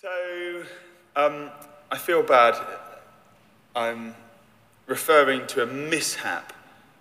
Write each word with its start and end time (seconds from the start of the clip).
So, 0.00 0.62
um, 1.14 1.50
I 1.90 1.98
feel 1.98 2.22
bad. 2.22 2.56
I'm 3.76 4.14
referring 4.86 5.46
to 5.48 5.62
a 5.62 5.66
mishap 5.66 6.54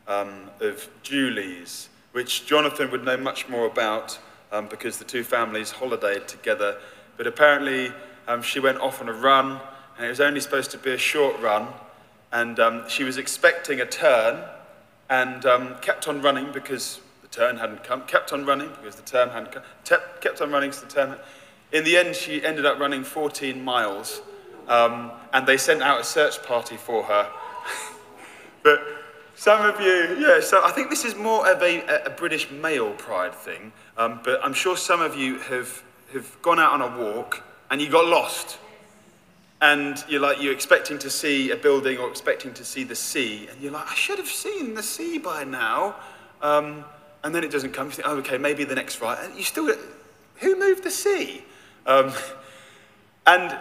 um, 0.06 0.50
of 0.60 0.90
Julie's, 1.02 1.88
which 2.12 2.46
Jonathan 2.46 2.92
would 2.92 3.06
know 3.06 3.16
much 3.16 3.48
more 3.48 3.68
about 3.68 4.20
um, 4.52 4.68
because 4.68 4.98
the 4.98 5.06
two 5.06 5.24
families 5.24 5.72
holidayed 5.72 6.28
together. 6.28 6.78
But 7.16 7.26
apparently, 7.26 7.94
um, 8.28 8.42
she 8.42 8.60
went 8.60 8.80
off 8.80 9.00
on 9.00 9.08
a 9.08 9.14
run, 9.14 9.62
and 9.96 10.06
it 10.06 10.10
was 10.10 10.20
only 10.20 10.42
supposed 10.42 10.72
to 10.72 10.78
be 10.78 10.92
a 10.92 10.98
short 10.98 11.40
run. 11.40 11.70
And 12.34 12.60
um, 12.60 12.90
she 12.90 13.06
was 13.06 13.18
expecting 13.18 13.80
a 13.80 13.86
turn 13.86 14.44
and 15.10 15.46
um, 15.46 15.76
kept 15.80 16.10
on 16.10 16.22
running 16.22 16.52
because 16.52 17.00
the 17.22 17.30
turn 17.30 17.56
hadn't 17.56 17.82
come, 17.86 18.02
kept 18.08 18.34
on 18.34 18.46
running 18.46 18.72
because 18.72 18.96
the 18.96 19.04
turn 19.04 19.30
hadn't 19.30 19.54
come, 19.54 19.64
kept 19.86 20.42
on 20.42 20.52
running 20.52 20.72
because 20.72 20.84
the 20.84 20.94
turn. 20.94 21.16
In 21.72 21.84
the 21.84 21.98
end, 21.98 22.16
she 22.16 22.44
ended 22.44 22.66
up 22.66 22.80
running 22.80 23.04
14 23.04 23.64
miles, 23.64 24.22
um, 24.68 25.12
and 25.34 25.46
they 25.48 25.58
sent 25.58 25.82
out 25.82 26.02
a 26.02 26.04
search 26.04 26.42
party 26.44 26.78
for 26.78 27.04
her. 27.04 27.30
but 28.64 28.82
some 29.36 29.66
of 29.66 29.80
you, 29.80 30.18
yeah, 30.20 30.42
so 30.42 30.64
I 30.64 30.72
think 30.72 30.90
this 30.90 31.06
is 31.06 31.16
more 31.16 31.50
of 31.50 31.62
a, 31.62 32.06
a 32.06 32.10
British 32.10 32.50
male 32.50 32.92
pride 32.92 33.36
thing, 33.36 33.72
um, 33.98 34.20
but 34.24 34.44
I'm 34.44 34.54
sure 34.54 34.76
some 34.76 35.02
of 35.02 35.16
you 35.16 35.38
have, 35.40 35.84
have 36.12 36.42
gone 36.42 36.60
out 36.60 36.74
on 36.74 36.82
a 36.82 36.98
walk 36.98 37.44
and 37.70 37.80
you 37.80 37.90
got 37.90 38.06
lost. 38.06 38.58
And 39.62 40.04
you're 40.08 40.22
like 40.22 40.42
you're 40.42 40.54
expecting 40.54 40.98
to 41.00 41.10
see 41.10 41.52
a 41.52 41.58
building 41.58 41.98
or 41.98 42.10
expecting 42.10 42.54
to 42.54 42.64
see 42.64 42.86
the 42.86 42.96
sea 42.96 43.50
and 43.52 43.60
you're 43.62 43.74
like 43.74 43.92
i 43.92 43.94
should 43.94 44.18
have 44.18 44.30
seen 44.30 44.74
the 44.74 44.82
sea 44.82 45.18
by 45.18 45.44
now. 45.44 45.96
Um, 46.42 46.86
and 47.26 47.36
then 47.36 47.44
it 47.44 47.52
doesn't 47.52 47.74
come. 47.74 47.88
You 47.88 47.92
think 47.92 48.08
oh 48.08 48.16
okay 48.20 48.38
maybe 48.38 48.64
the 48.64 48.76
next 48.76 49.02
right 49.02 49.18
and 49.22 49.36
you 49.36 49.44
still 49.44 49.70
who 50.36 50.58
moved 50.58 50.86
the 50.86 50.92
sea 50.92 51.44
um, 51.90 52.14
and 53.28 53.58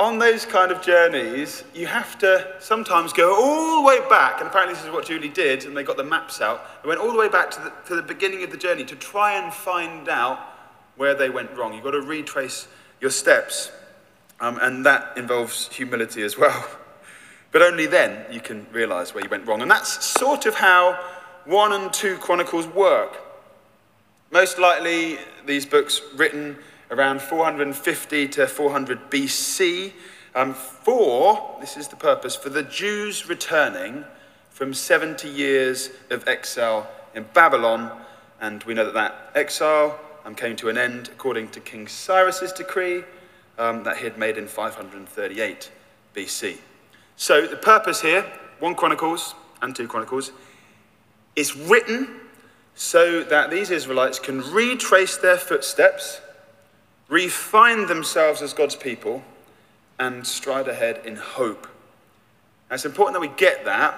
on 0.00 0.18
those 0.18 0.46
kind 0.46 0.72
of 0.72 0.80
journeys 0.80 1.64
you 1.74 1.86
have 1.86 2.18
to 2.18 2.54
sometimes 2.58 3.12
go 3.12 3.34
all 3.34 3.82
the 3.82 3.86
way 3.86 4.00
back 4.08 4.40
and 4.40 4.48
apparently 4.48 4.74
this 4.74 4.84
is 4.84 4.90
what 4.90 5.04
julie 5.04 5.28
did 5.28 5.66
and 5.66 5.76
they 5.76 5.82
got 5.82 5.98
the 5.98 6.04
maps 6.04 6.40
out 6.40 6.82
they 6.82 6.88
went 6.88 7.00
all 7.00 7.12
the 7.12 7.18
way 7.18 7.28
back 7.28 7.50
to 7.50 7.60
the, 7.60 7.72
to 7.86 7.94
the 7.94 8.02
beginning 8.02 8.42
of 8.42 8.50
the 8.50 8.56
journey 8.56 8.84
to 8.84 8.96
try 8.96 9.34
and 9.34 9.52
find 9.52 10.08
out 10.08 10.38
where 10.96 11.14
they 11.14 11.28
went 11.28 11.50
wrong 11.56 11.74
you've 11.74 11.84
got 11.84 11.90
to 11.90 12.00
retrace 12.00 12.66
your 13.00 13.10
steps 13.10 13.70
um, 14.42 14.58
and 14.60 14.84
that 14.84 15.16
involves 15.16 15.68
humility 15.72 16.22
as 16.22 16.36
well. 16.36 16.68
But 17.52 17.60
only 17.60 17.84
then 17.84 18.32
you 18.32 18.40
can 18.40 18.66
realize 18.72 19.12
where 19.12 19.22
you 19.22 19.28
went 19.28 19.46
wrong. 19.46 19.60
And 19.60 19.70
that's 19.70 20.06
sort 20.06 20.46
of 20.46 20.54
how 20.54 20.98
1 21.44 21.72
and 21.74 21.92
2 21.92 22.16
Chronicles 22.16 22.66
work. 22.66 23.18
Most 24.30 24.58
likely, 24.58 25.18
these 25.44 25.66
books 25.66 26.00
written 26.16 26.56
around 26.92 27.22
450 27.22 28.28
to 28.28 28.46
400 28.46 29.10
BC. 29.10 29.92
Um, 30.34 30.52
for, 30.54 31.56
this 31.60 31.76
is 31.76 31.88
the 31.88 31.96
purpose, 31.96 32.36
for 32.36 32.50
the 32.50 32.62
Jews 32.62 33.28
returning 33.28 34.04
from 34.50 34.74
70 34.74 35.28
years 35.28 35.90
of 36.10 36.28
exile 36.28 36.88
in 37.14 37.24
Babylon. 37.32 37.90
And 38.40 38.62
we 38.64 38.74
know 38.74 38.84
that 38.84 38.94
that 38.94 39.32
exile 39.34 39.98
um, 40.24 40.34
came 40.34 40.54
to 40.56 40.68
an 40.68 40.76
end 40.76 41.08
according 41.08 41.48
to 41.48 41.60
King 41.60 41.88
Cyrus's 41.88 42.52
decree 42.52 43.04
um, 43.58 43.82
that 43.84 43.96
he 43.96 44.04
had 44.04 44.18
made 44.18 44.36
in 44.36 44.46
538 44.46 45.70
BC. 46.14 46.58
So 47.16 47.46
the 47.46 47.56
purpose 47.56 48.02
here, 48.02 48.30
1 48.60 48.74
Chronicles 48.74 49.34
and 49.62 49.74
2 49.74 49.88
Chronicles, 49.88 50.32
is 51.36 51.56
written 51.56 52.20
so 52.74 53.22
that 53.24 53.50
these 53.50 53.70
Israelites 53.70 54.18
can 54.18 54.40
retrace 54.52 55.16
their 55.16 55.36
footsteps, 55.36 56.20
refine 57.12 57.86
themselves 57.88 58.40
as 58.40 58.54
God's 58.54 58.74
people, 58.74 59.22
and 59.98 60.26
stride 60.26 60.66
ahead 60.66 61.02
in 61.04 61.14
hope. 61.14 61.66
And 62.70 62.76
it's 62.76 62.86
important 62.86 63.14
that 63.14 63.20
we 63.20 63.28
get 63.36 63.66
that. 63.66 63.94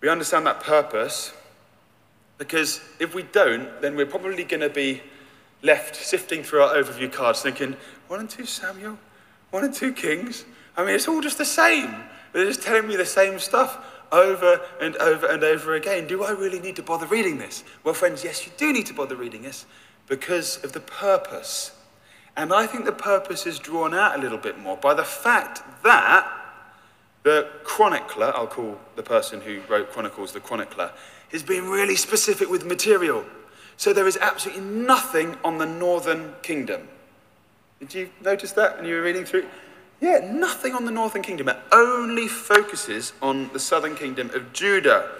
We 0.00 0.08
understand 0.08 0.44
that 0.46 0.60
purpose, 0.60 1.32
because 2.36 2.80
if 2.98 3.14
we 3.14 3.22
don't, 3.22 3.80
then 3.80 3.94
we're 3.94 4.06
probably 4.06 4.42
going 4.42 4.60
to 4.60 4.68
be 4.68 5.02
left 5.62 5.94
sifting 5.94 6.42
through 6.42 6.62
our 6.62 6.74
overview 6.74 7.10
cards 7.10 7.42
thinking, 7.42 7.76
1 8.08 8.18
and 8.18 8.28
2 8.28 8.44
Samuel, 8.44 8.98
1 9.52 9.64
and 9.64 9.72
2 9.72 9.92
Kings. 9.92 10.44
I 10.76 10.84
mean, 10.84 10.96
it's 10.96 11.06
all 11.06 11.20
just 11.20 11.38
the 11.38 11.44
same. 11.44 11.94
They're 12.32 12.44
just 12.44 12.62
telling 12.62 12.88
me 12.88 12.96
the 12.96 13.06
same 13.06 13.38
stuff 13.38 13.78
over 14.10 14.60
and 14.80 14.96
over 14.96 15.26
and 15.26 15.44
over 15.44 15.74
again. 15.76 16.08
Do 16.08 16.24
I 16.24 16.32
really 16.32 16.58
need 16.58 16.74
to 16.76 16.82
bother 16.82 17.06
reading 17.06 17.38
this? 17.38 17.62
Well, 17.84 17.94
friends, 17.94 18.24
yes, 18.24 18.44
you 18.44 18.52
do 18.56 18.72
need 18.72 18.86
to 18.86 18.94
bother 18.94 19.14
reading 19.14 19.42
this 19.42 19.64
because 20.12 20.62
of 20.62 20.72
the 20.72 20.80
purpose. 20.80 21.72
And 22.36 22.52
I 22.52 22.66
think 22.66 22.84
the 22.84 22.92
purpose 22.92 23.46
is 23.46 23.58
drawn 23.58 23.94
out 23.94 24.18
a 24.18 24.20
little 24.20 24.36
bit 24.36 24.58
more 24.58 24.76
by 24.76 24.92
the 24.92 25.04
fact 25.04 25.62
that 25.84 26.30
the 27.22 27.48
chronicler, 27.64 28.30
I'll 28.34 28.46
call 28.46 28.78
the 28.94 29.02
person 29.02 29.40
who 29.40 29.62
wrote 29.70 29.90
Chronicles 29.90 30.34
the 30.34 30.40
chronicler, 30.40 30.92
is 31.30 31.42
being 31.42 31.66
really 31.70 31.96
specific 31.96 32.50
with 32.50 32.66
material. 32.66 33.24
So 33.78 33.94
there 33.94 34.06
is 34.06 34.18
absolutely 34.18 34.64
nothing 34.64 35.34
on 35.42 35.56
the 35.56 35.64
northern 35.64 36.34
kingdom. 36.42 36.88
Did 37.80 37.94
you 37.94 38.10
notice 38.22 38.52
that 38.52 38.76
when 38.76 38.84
you 38.84 38.96
were 38.96 39.02
reading 39.02 39.24
through? 39.24 39.46
Yeah, 40.02 40.30
nothing 40.30 40.74
on 40.74 40.84
the 40.84 40.90
northern 40.90 41.22
kingdom. 41.22 41.48
It 41.48 41.56
only 41.72 42.28
focuses 42.28 43.14
on 43.22 43.50
the 43.54 43.58
southern 43.58 43.94
kingdom 43.94 44.28
of 44.34 44.52
Judah. 44.52 45.10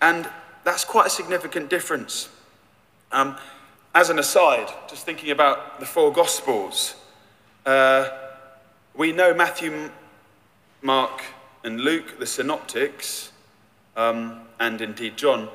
And 0.00 0.26
that's 0.64 0.86
quite 0.86 1.08
a 1.08 1.10
significant 1.10 1.68
difference. 1.68 2.30
Um, 3.12 3.36
as 3.94 4.10
an 4.10 4.18
aside, 4.18 4.68
just 4.88 5.04
thinking 5.04 5.30
about 5.30 5.80
the 5.80 5.86
four 5.86 6.12
Gospels, 6.12 6.94
uh, 7.66 8.08
we 8.94 9.12
know 9.12 9.34
Matthew, 9.34 9.90
Mark, 10.82 11.22
and 11.64 11.80
Luke, 11.80 12.18
the 12.18 12.26
synoptics, 12.26 13.32
um, 13.96 14.42
and 14.60 14.80
indeed 14.80 15.16
John, 15.16 15.48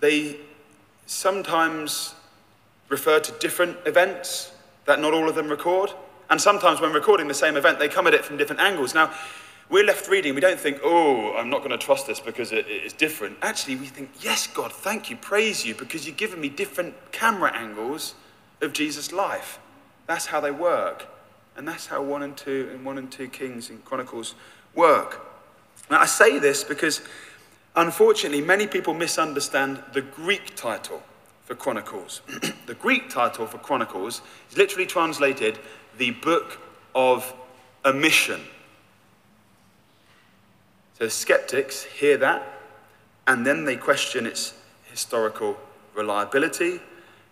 they 0.00 0.36
sometimes 1.06 2.14
refer 2.88 3.20
to 3.20 3.32
different 3.38 3.76
events 3.86 4.52
that 4.86 5.00
not 5.00 5.14
all 5.14 5.28
of 5.28 5.34
them 5.34 5.48
record. 5.48 5.90
And 6.30 6.40
sometimes 6.40 6.80
when 6.80 6.92
recording 6.92 7.28
the 7.28 7.34
same 7.34 7.56
event, 7.56 7.78
they 7.78 7.88
come 7.88 8.06
at 8.06 8.14
it 8.14 8.24
from 8.24 8.36
different 8.36 8.60
angles. 8.60 8.94
Now, 8.94 9.12
we're 9.68 9.84
left 9.84 10.08
reading, 10.08 10.34
we 10.34 10.40
don't 10.40 10.60
think, 10.60 10.78
oh, 10.84 11.34
I'm 11.36 11.50
not 11.50 11.58
going 11.58 11.70
to 11.70 11.78
trust 11.78 12.06
this 12.06 12.20
because 12.20 12.52
it 12.52 12.68
is 12.68 12.92
different. 12.92 13.38
Actually, 13.42 13.76
we 13.76 13.86
think, 13.86 14.10
yes, 14.20 14.46
God, 14.46 14.72
thank 14.72 15.10
you, 15.10 15.16
praise 15.16 15.66
you, 15.66 15.74
because 15.74 16.06
you've 16.06 16.16
given 16.16 16.40
me 16.40 16.48
different 16.48 16.94
camera 17.12 17.52
angles 17.52 18.14
of 18.60 18.72
Jesus' 18.72 19.12
life. 19.12 19.58
That's 20.06 20.26
how 20.26 20.40
they 20.40 20.52
work. 20.52 21.06
And 21.56 21.66
that's 21.66 21.86
how 21.86 22.02
1 22.02 22.22
and 22.22 22.36
2 22.36 22.70
and 22.72 22.84
1 22.84 22.98
and 22.98 23.10
2 23.10 23.28
Kings 23.28 23.70
and 23.70 23.84
Chronicles 23.84 24.34
work. 24.74 25.26
Now, 25.90 26.00
I 26.00 26.06
say 26.06 26.38
this 26.38 26.62
because 26.62 27.00
Unfortunately, 27.76 28.40
many 28.40 28.66
people 28.66 28.94
misunderstand 28.94 29.82
the 29.92 30.00
Greek 30.00 30.56
title 30.56 31.02
for 31.44 31.54
Chronicles. 31.54 32.22
the 32.66 32.74
Greek 32.74 33.10
title 33.10 33.46
for 33.46 33.58
Chronicles 33.58 34.22
is 34.50 34.56
literally 34.56 34.86
translated 34.86 35.58
the 35.98 36.12
Book 36.12 36.58
of 36.94 37.34
Omission. 37.84 38.40
So 40.98 41.08
skeptics 41.08 41.82
hear 41.82 42.16
that 42.18 42.42
and 43.26 43.44
then 43.44 43.66
they 43.66 43.76
question 43.76 44.24
its 44.24 44.54
historical 44.90 45.58
reliability 45.94 46.80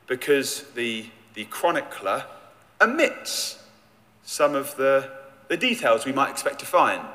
because 0.06 0.64
the, 0.74 1.06
the 1.32 1.46
chronicler 1.46 2.26
omits 2.80 3.62
some 4.22 4.54
of 4.54 4.76
the, 4.76 5.10
the 5.48 5.56
details 5.56 6.04
we 6.04 6.12
might 6.12 6.30
expect 6.30 6.58
to 6.58 6.66
find. 6.66 7.06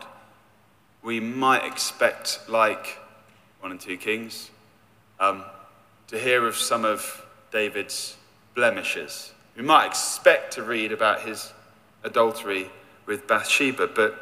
We 1.04 1.20
might 1.20 1.66
expect, 1.66 2.40
like, 2.48 2.98
1 3.60 3.72
and 3.72 3.80
2 3.80 3.98
Kings, 3.98 4.50
um, 5.20 5.44
to 6.08 6.18
hear 6.18 6.48
of 6.48 6.56
some 6.56 6.84
of 6.84 7.26
David's 7.52 8.18
blemishes. 8.56 9.34
We 9.56 9.62
might 9.62 9.86
expect 9.86 10.54
to 10.54 10.64
read 10.64 10.92
about 10.92 11.22
his 11.22 11.54
adultery 12.04 12.72
with 13.06 13.28
Bathsheba, 13.28 13.88
but 13.88 14.16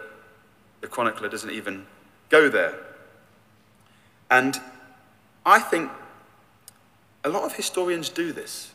the 0.81 0.87
chronicler 0.87 1.29
doesn't 1.29 1.51
even 1.51 1.85
go 2.29 2.49
there. 2.49 2.75
And 4.29 4.59
I 5.45 5.59
think 5.59 5.89
a 7.23 7.29
lot 7.29 7.43
of 7.43 7.53
historians 7.53 8.09
do 8.09 8.31
this. 8.31 8.71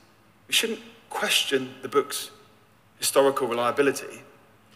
We 0.49 0.55
shouldn't 0.55 0.81
question 1.11 1.75
the 1.83 1.89
book's 1.89 2.31
historical 2.99 3.47
reliability 3.47 4.23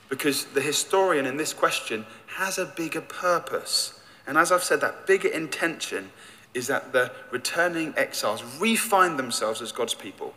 because 0.09 0.45
the 0.47 0.61
historian 0.61 1.27
in 1.27 1.37
this 1.37 1.53
question 1.53 2.07
has 2.27 2.59
a 2.59 2.67
bigger 2.67 3.01
purpose. 3.01 4.01
And 4.27 4.37
as 4.37 4.53
I've 4.53 4.65
said, 4.65 4.81
that 4.81 5.07
bigger 5.07 5.29
intention 5.29 6.11
is 6.55 6.67
that 6.69 6.93
the 6.93 7.13
returning 7.31 7.95
exiles 7.97 8.43
refine 8.59 9.17
themselves 9.17 9.61
as 9.61 9.73
God's 9.73 9.95
people, 9.95 10.33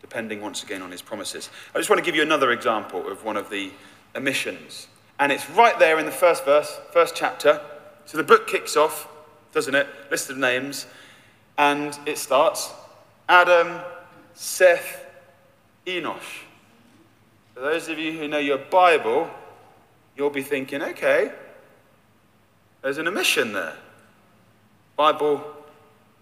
depending 0.00 0.40
once 0.40 0.62
again 0.62 0.82
on 0.82 0.90
his 0.90 1.02
promises. 1.02 1.50
I 1.74 1.78
just 1.78 1.88
want 1.88 1.98
to 1.98 2.04
give 2.04 2.14
you 2.14 2.22
another 2.22 2.50
example 2.52 3.08
of 3.08 3.24
one 3.24 3.36
of 3.36 3.48
the 3.48 3.70
omissions. 4.14 4.88
And 5.18 5.32
it's 5.32 5.48
right 5.50 5.78
there 5.78 5.98
in 5.98 6.04
the 6.04 6.12
first 6.12 6.44
verse, 6.44 6.78
first 6.92 7.14
chapter. 7.14 7.60
So 8.04 8.18
the 8.18 8.24
book 8.24 8.46
kicks 8.46 8.76
off, 8.76 9.08
doesn't 9.52 9.74
it? 9.74 9.86
List 10.10 10.30
of 10.30 10.36
names. 10.36 10.86
And 11.58 11.98
it 12.06 12.18
starts 12.18 12.72
Adam, 13.28 13.80
Seth, 14.34 15.04
Enosh. 15.86 16.42
For 17.54 17.60
those 17.60 17.88
of 17.88 17.98
you 17.98 18.12
who 18.12 18.28
know 18.28 18.38
your 18.38 18.58
Bible, 18.58 19.30
you'll 20.16 20.30
be 20.30 20.42
thinking, 20.42 20.82
okay, 20.82 21.32
there's 22.82 22.98
an 22.98 23.08
omission 23.08 23.54
there. 23.54 23.74
Bible 24.96 25.42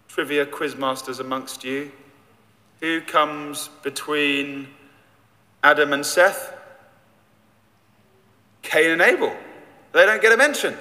trivia 0.09 0.47
quizmasters 0.47 1.19
amongst 1.19 1.65
you. 1.65 1.91
Who 2.79 3.01
comes 3.01 3.69
between 3.83 4.69
Adam 5.65 5.93
and 5.93 6.07
Seth? 6.07 6.54
Cain 8.65 8.91
and 8.91 9.03
Abel. 9.03 9.35
They 9.93 10.05
don't 10.05 10.21
get 10.21 10.33
a 10.33 10.37
mention. 10.37 10.75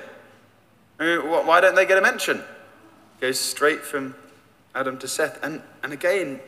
why 0.98 1.62
don't 1.62 1.76
they 1.76 1.86
get 1.86 1.98
a 1.98 2.02
mention? 2.02 2.38
It 2.38 3.22
goes 3.22 3.40
straight 3.40 3.82
from 3.82 4.16
Adam 4.74 4.98
to 4.98 5.08
Seth. 5.08 5.44
And, 5.44 5.62
and 5.84 5.94
again, 5.94 6.40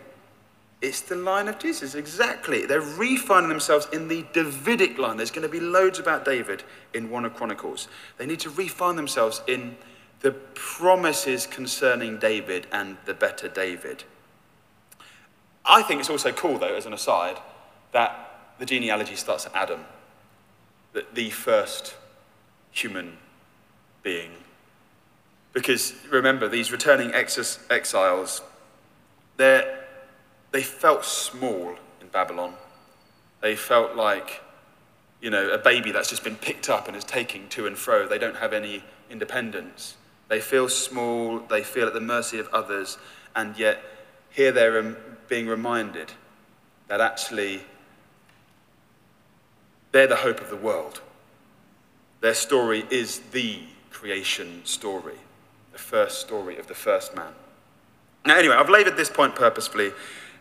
it's 0.82 1.02
the 1.02 1.16
line 1.16 1.48
of 1.48 1.60
Jesus, 1.60 1.96
exactly. 1.96 2.66
They're 2.66 2.82
refining 2.82 3.50
themselves 3.50 3.88
in 3.94 4.08
the 4.08 4.26
Davidic 4.34 4.98
line. 4.98 5.18
There's 5.18 5.32
going 5.32 5.48
to 5.48 5.52
be 5.52 5.60
loads 5.60 6.00
about 6.00 6.26
David 6.26 6.64
in 6.94 7.10
1 7.10 7.26
of 7.26 7.36
Chronicles. 7.36 7.88
They 8.18 8.26
need 8.26 8.40
to 8.42 8.50
refine 8.50 8.96
themselves 8.96 9.42
in 9.48 9.78
the 10.22 10.32
promises 10.32 11.46
concerning 11.46 12.18
David 12.18 12.68
and 12.72 12.98
the 13.06 13.14
better 13.14 13.48
David. 13.48 14.04
I 15.66 15.82
think 15.82 16.00
it's 16.00 16.10
also 16.10 16.32
cool, 16.32 16.60
though, 16.60 16.76
as 16.76 16.86
an 16.86 16.94
aside, 16.94 17.38
that 17.92 18.54
the 18.60 18.66
genealogy 18.66 19.16
starts 19.16 19.46
at 19.46 19.56
Adam, 19.56 19.84
the, 20.96 21.06
the 21.14 21.30
first 21.30 21.94
human 22.72 23.18
being. 24.02 24.32
Because 25.54 25.94
remember, 26.10 26.48
these 26.48 26.72
returning 26.72 27.14
exiles, 27.14 28.42
they're 29.38 29.84
they 30.52 30.64
felt 30.64 31.04
small 31.04 31.76
in 32.00 32.08
Babylon. 32.08 32.54
They 33.42 33.58
felt 33.58 33.98
like, 33.98 34.42
you 35.20 35.30
know, 35.30 35.50
a 35.50 35.58
baby 35.58 35.92
that's 35.92 36.10
just 36.10 36.24
been 36.24 36.38
picked 36.38 36.70
up 36.70 36.88
and 36.88 36.96
is 36.96 37.04
taking 37.04 37.50
to 37.50 37.68
and 37.68 37.78
fro. 37.78 38.08
They 38.08 38.18
don't 38.18 38.38
have 38.38 38.54
any 38.54 38.82
independence. 39.10 39.98
They 40.30 40.40
feel 40.40 40.70
small, 40.70 41.40
they 41.40 41.62
feel 41.62 41.88
at 41.88 41.94
the 41.94 42.00
mercy 42.00 42.40
of 42.40 42.48
others, 42.54 42.98
and 43.36 43.58
yet 43.58 43.84
here 44.30 44.54
they're 44.54 44.96
being 45.28 45.48
reminded 45.48 46.14
that 46.88 47.02
actually 47.02 47.64
they're 49.96 50.08
the 50.08 50.18
hope 50.18 50.42
of 50.42 50.50
the 50.50 50.58
world. 50.58 51.00
Their 52.20 52.34
story 52.34 52.84
is 52.90 53.20
the 53.32 53.62
creation 53.92 54.66
story, 54.66 55.16
the 55.72 55.80
first 55.80 56.20
story 56.20 56.58
of 56.58 56.68
the 56.68 56.74
first 56.74 57.16
man. 57.16 57.32
Now, 58.26 58.38
anyway, 58.38 58.56
I've 58.56 58.70
laboured 58.70 58.98
this 58.98 59.10
point 59.10 59.36
purposefully 59.36 59.94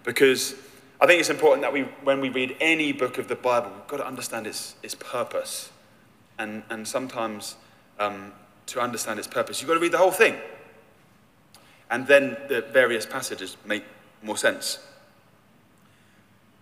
because 0.03 0.57
I 1.01 1.07
think 1.07 1.21
it's 1.21 1.31
important 1.31 1.63
that 1.63 1.73
we, 1.73 1.83
when 2.03 2.21
we 2.21 2.31
read 2.31 2.57
any 2.61 2.91
book 2.91 3.17
of 3.17 3.29
the 3.29 3.37
Bible, 3.37 3.71
we've 3.73 3.87
got 3.87 3.99
to 3.99 4.07
understand 4.07 4.49
its, 4.49 4.75
its 4.83 4.97
purpose. 4.97 5.71
And, 6.37 6.65
and 6.69 6.89
sometimes 6.89 7.55
um, 8.01 8.33
to 8.67 8.81
understand 8.81 9.21
its 9.21 9.29
purpose, 9.29 9.61
you've 9.61 9.69
got 9.69 9.75
to 9.75 9.81
read 9.81 9.93
the 9.93 9.99
whole 9.99 10.11
thing. 10.11 10.35
And 11.93 12.09
then 12.09 12.37
the 12.49 12.63
various 12.73 13.07
passages 13.07 13.57
make 13.65 13.85
more 14.21 14.37
sense. 14.37 14.81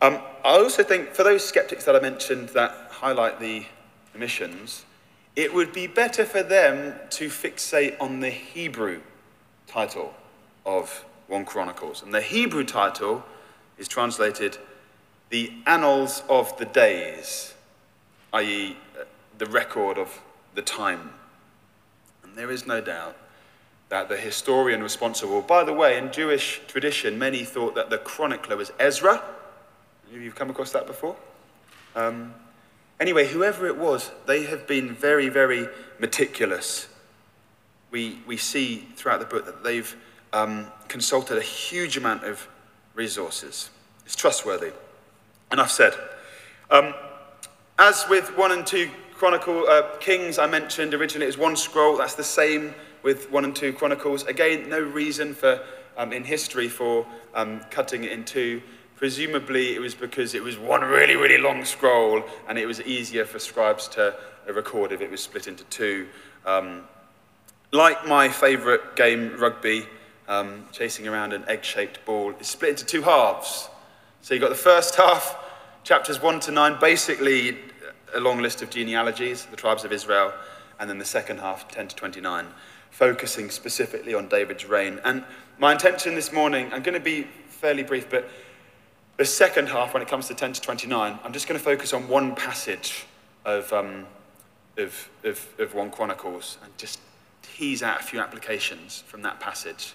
Um, 0.02 0.18
I 0.44 0.58
also 0.58 0.82
think 0.82 1.10
for 1.10 1.22
those 1.22 1.44
skeptics 1.44 1.84
that 1.84 1.94
I 1.94 2.00
mentioned 2.00 2.48
that 2.50 2.88
highlight 2.90 3.38
the 3.38 3.64
omissions, 4.16 4.84
it 5.36 5.54
would 5.54 5.72
be 5.72 5.86
better 5.86 6.24
for 6.24 6.42
them 6.42 6.94
to 7.10 7.28
fixate 7.28 7.94
on 8.00 8.18
the 8.18 8.28
Hebrew 8.28 9.00
title 9.68 10.12
of 10.66 11.04
1 11.28 11.44
Chronicles. 11.44 12.02
And 12.02 12.12
the 12.12 12.20
Hebrew 12.20 12.64
title 12.64 13.22
is 13.78 13.86
translated 13.86 14.58
the 15.30 15.52
Annals 15.68 16.24
of 16.28 16.58
the 16.58 16.64
Days, 16.64 17.54
i.e., 18.32 18.76
uh, 19.00 19.04
the 19.38 19.46
record 19.46 19.98
of 19.98 20.20
the 20.56 20.62
time. 20.62 21.10
And 22.24 22.34
there 22.34 22.50
is 22.50 22.66
no 22.66 22.80
doubt 22.80 23.16
that 23.88 24.08
the 24.08 24.16
historian 24.16 24.82
responsible, 24.82 25.42
by 25.42 25.62
the 25.62 25.72
way, 25.72 25.96
in 25.96 26.10
Jewish 26.10 26.60
tradition, 26.66 27.20
many 27.20 27.44
thought 27.44 27.76
that 27.76 27.88
the 27.88 27.98
chronicler 27.98 28.56
was 28.56 28.72
Ezra. 28.80 29.22
Have 30.12 30.20
you 30.20 30.30
come 30.30 30.50
across 30.50 30.72
that 30.72 30.86
before? 30.86 31.16
Um, 31.96 32.34
anyway, 33.00 33.26
whoever 33.26 33.66
it 33.66 33.78
was, 33.78 34.10
they 34.26 34.44
have 34.44 34.66
been 34.66 34.94
very, 34.94 35.30
very 35.30 35.68
meticulous. 35.98 36.86
We, 37.90 38.18
we 38.26 38.36
see 38.36 38.88
throughout 38.94 39.20
the 39.20 39.26
book 39.26 39.46
that 39.46 39.64
they've 39.64 39.96
um, 40.34 40.66
consulted 40.88 41.38
a 41.38 41.42
huge 41.42 41.96
amount 41.96 42.24
of 42.24 42.46
resources. 42.94 43.70
It's 44.04 44.14
trustworthy. 44.14 44.72
Enough 45.50 45.70
said. 45.70 45.94
Um, 46.70 46.92
as 47.78 48.04
with 48.10 48.36
1 48.36 48.52
and 48.52 48.66
2 48.66 48.90
Chronicle 49.14 49.66
uh, 49.66 49.96
Kings, 49.98 50.38
I 50.38 50.46
mentioned 50.46 50.92
originally 50.92 51.24
it 51.24 51.28
was 51.28 51.38
one 51.38 51.56
scroll. 51.56 51.96
That's 51.96 52.16
the 52.16 52.24
same 52.24 52.74
with 53.02 53.30
1 53.30 53.46
and 53.46 53.56
2 53.56 53.72
Chronicles. 53.72 54.24
Again, 54.24 54.68
no 54.68 54.80
reason 54.80 55.32
for 55.32 55.62
um, 55.96 56.12
in 56.12 56.24
history 56.24 56.68
for 56.68 57.06
um, 57.34 57.60
cutting 57.70 58.04
it 58.04 58.12
in 58.12 58.24
two. 58.24 58.62
Presumably, 59.02 59.74
it 59.74 59.80
was 59.80 59.96
because 59.96 60.32
it 60.32 60.44
was 60.44 60.56
one 60.56 60.80
really, 60.80 61.16
really 61.16 61.36
long 61.36 61.64
scroll, 61.64 62.22
and 62.46 62.56
it 62.56 62.66
was 62.66 62.80
easier 62.82 63.24
for 63.24 63.40
scribes 63.40 63.88
to 63.88 64.14
record 64.46 64.92
if 64.92 65.00
it 65.00 65.10
was 65.10 65.20
split 65.20 65.48
into 65.48 65.64
two. 65.64 66.06
Um, 66.46 66.84
like 67.72 68.06
my 68.06 68.28
favourite 68.28 68.94
game, 68.94 69.36
rugby, 69.40 69.88
um, 70.28 70.66
chasing 70.70 71.08
around 71.08 71.32
an 71.32 71.42
egg 71.48 71.64
shaped 71.64 72.04
ball 72.04 72.32
is 72.38 72.46
split 72.46 72.70
into 72.70 72.86
two 72.86 73.02
halves. 73.02 73.68
So 74.20 74.34
you've 74.34 74.40
got 74.40 74.50
the 74.50 74.54
first 74.54 74.94
half, 75.04 75.36
chapters 75.82 76.22
1 76.22 76.38
to 76.38 76.52
9, 76.52 76.78
basically 76.78 77.58
a 78.14 78.20
long 78.20 78.40
list 78.40 78.62
of 78.62 78.70
genealogies, 78.70 79.46
the 79.46 79.56
tribes 79.56 79.82
of 79.82 79.90
Israel, 79.90 80.32
and 80.78 80.88
then 80.88 80.98
the 80.98 81.04
second 81.04 81.40
half, 81.40 81.66
10 81.72 81.88
to 81.88 81.96
29, 81.96 82.46
focusing 82.92 83.50
specifically 83.50 84.14
on 84.14 84.28
David's 84.28 84.64
reign. 84.64 85.00
And 85.04 85.24
my 85.58 85.72
intention 85.72 86.14
this 86.14 86.32
morning, 86.32 86.72
I'm 86.72 86.84
going 86.84 86.94
to 86.94 87.00
be 87.00 87.26
fairly 87.48 87.82
brief, 87.82 88.08
but 88.08 88.28
the 89.16 89.24
second 89.24 89.68
half, 89.68 89.94
when 89.94 90.02
it 90.02 90.08
comes 90.08 90.28
to 90.28 90.34
10 90.34 90.54
to 90.54 90.60
29, 90.60 91.18
I'm 91.22 91.32
just 91.32 91.46
going 91.46 91.58
to 91.58 91.64
focus 91.64 91.92
on 91.92 92.08
one 92.08 92.34
passage 92.34 93.04
of, 93.44 93.72
um, 93.72 94.06
of, 94.76 95.08
of, 95.24 95.46
of 95.58 95.74
1 95.74 95.90
Chronicles 95.90 96.58
and 96.62 96.76
just 96.78 97.00
tease 97.42 97.82
out 97.82 98.00
a 98.00 98.02
few 98.02 98.20
applications 98.20 99.02
from 99.06 99.22
that 99.22 99.40
passage. 99.40 99.94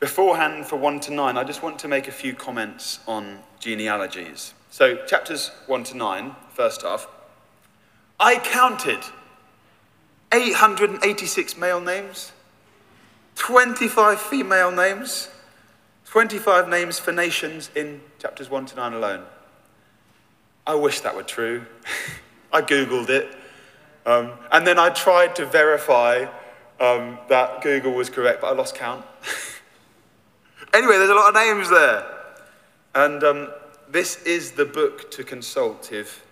Beforehand, 0.00 0.66
for 0.66 0.76
1 0.76 1.00
to 1.00 1.12
9, 1.12 1.38
I 1.38 1.44
just 1.44 1.62
want 1.62 1.78
to 1.80 1.88
make 1.88 2.06
a 2.06 2.12
few 2.12 2.34
comments 2.34 3.00
on 3.06 3.38
genealogies. 3.60 4.52
So, 4.70 4.96
chapters 5.06 5.50
1 5.66 5.84
to 5.84 5.96
9, 5.96 6.36
first 6.52 6.82
half. 6.82 7.08
I 8.20 8.36
counted 8.36 9.00
886 10.32 11.56
male 11.56 11.80
names, 11.80 12.32
25 13.36 14.20
female 14.20 14.70
names, 14.70 15.30
25 16.16 16.70
names 16.70 16.98
for 16.98 17.12
nations 17.12 17.70
in 17.74 18.00
chapters 18.18 18.48
1 18.48 18.64
to 18.64 18.74
9 18.74 18.94
alone. 18.94 19.22
I 20.66 20.74
wish 20.74 21.00
that 21.00 21.14
were 21.14 21.22
true. 21.22 21.66
I 22.54 22.62
Googled 22.62 23.10
it. 23.10 23.36
Um, 24.06 24.32
and 24.50 24.66
then 24.66 24.78
I 24.78 24.88
tried 24.88 25.36
to 25.36 25.44
verify 25.44 26.24
um, 26.80 27.18
that 27.28 27.60
Google 27.60 27.92
was 27.92 28.08
correct, 28.08 28.40
but 28.40 28.46
I 28.46 28.56
lost 28.56 28.74
count. 28.74 29.04
Anyway, 30.72 30.96
there's 30.96 31.10
a 31.10 31.14
lot 31.14 31.28
of 31.28 31.34
names 31.34 31.68
there. 31.68 32.04
And 32.94 33.22
um, 33.22 33.48
this 33.90 34.22
is 34.22 34.52
the 34.52 34.64
book 34.64 35.10
to 35.10 35.22
consult 35.22 35.92
if, 35.92 36.24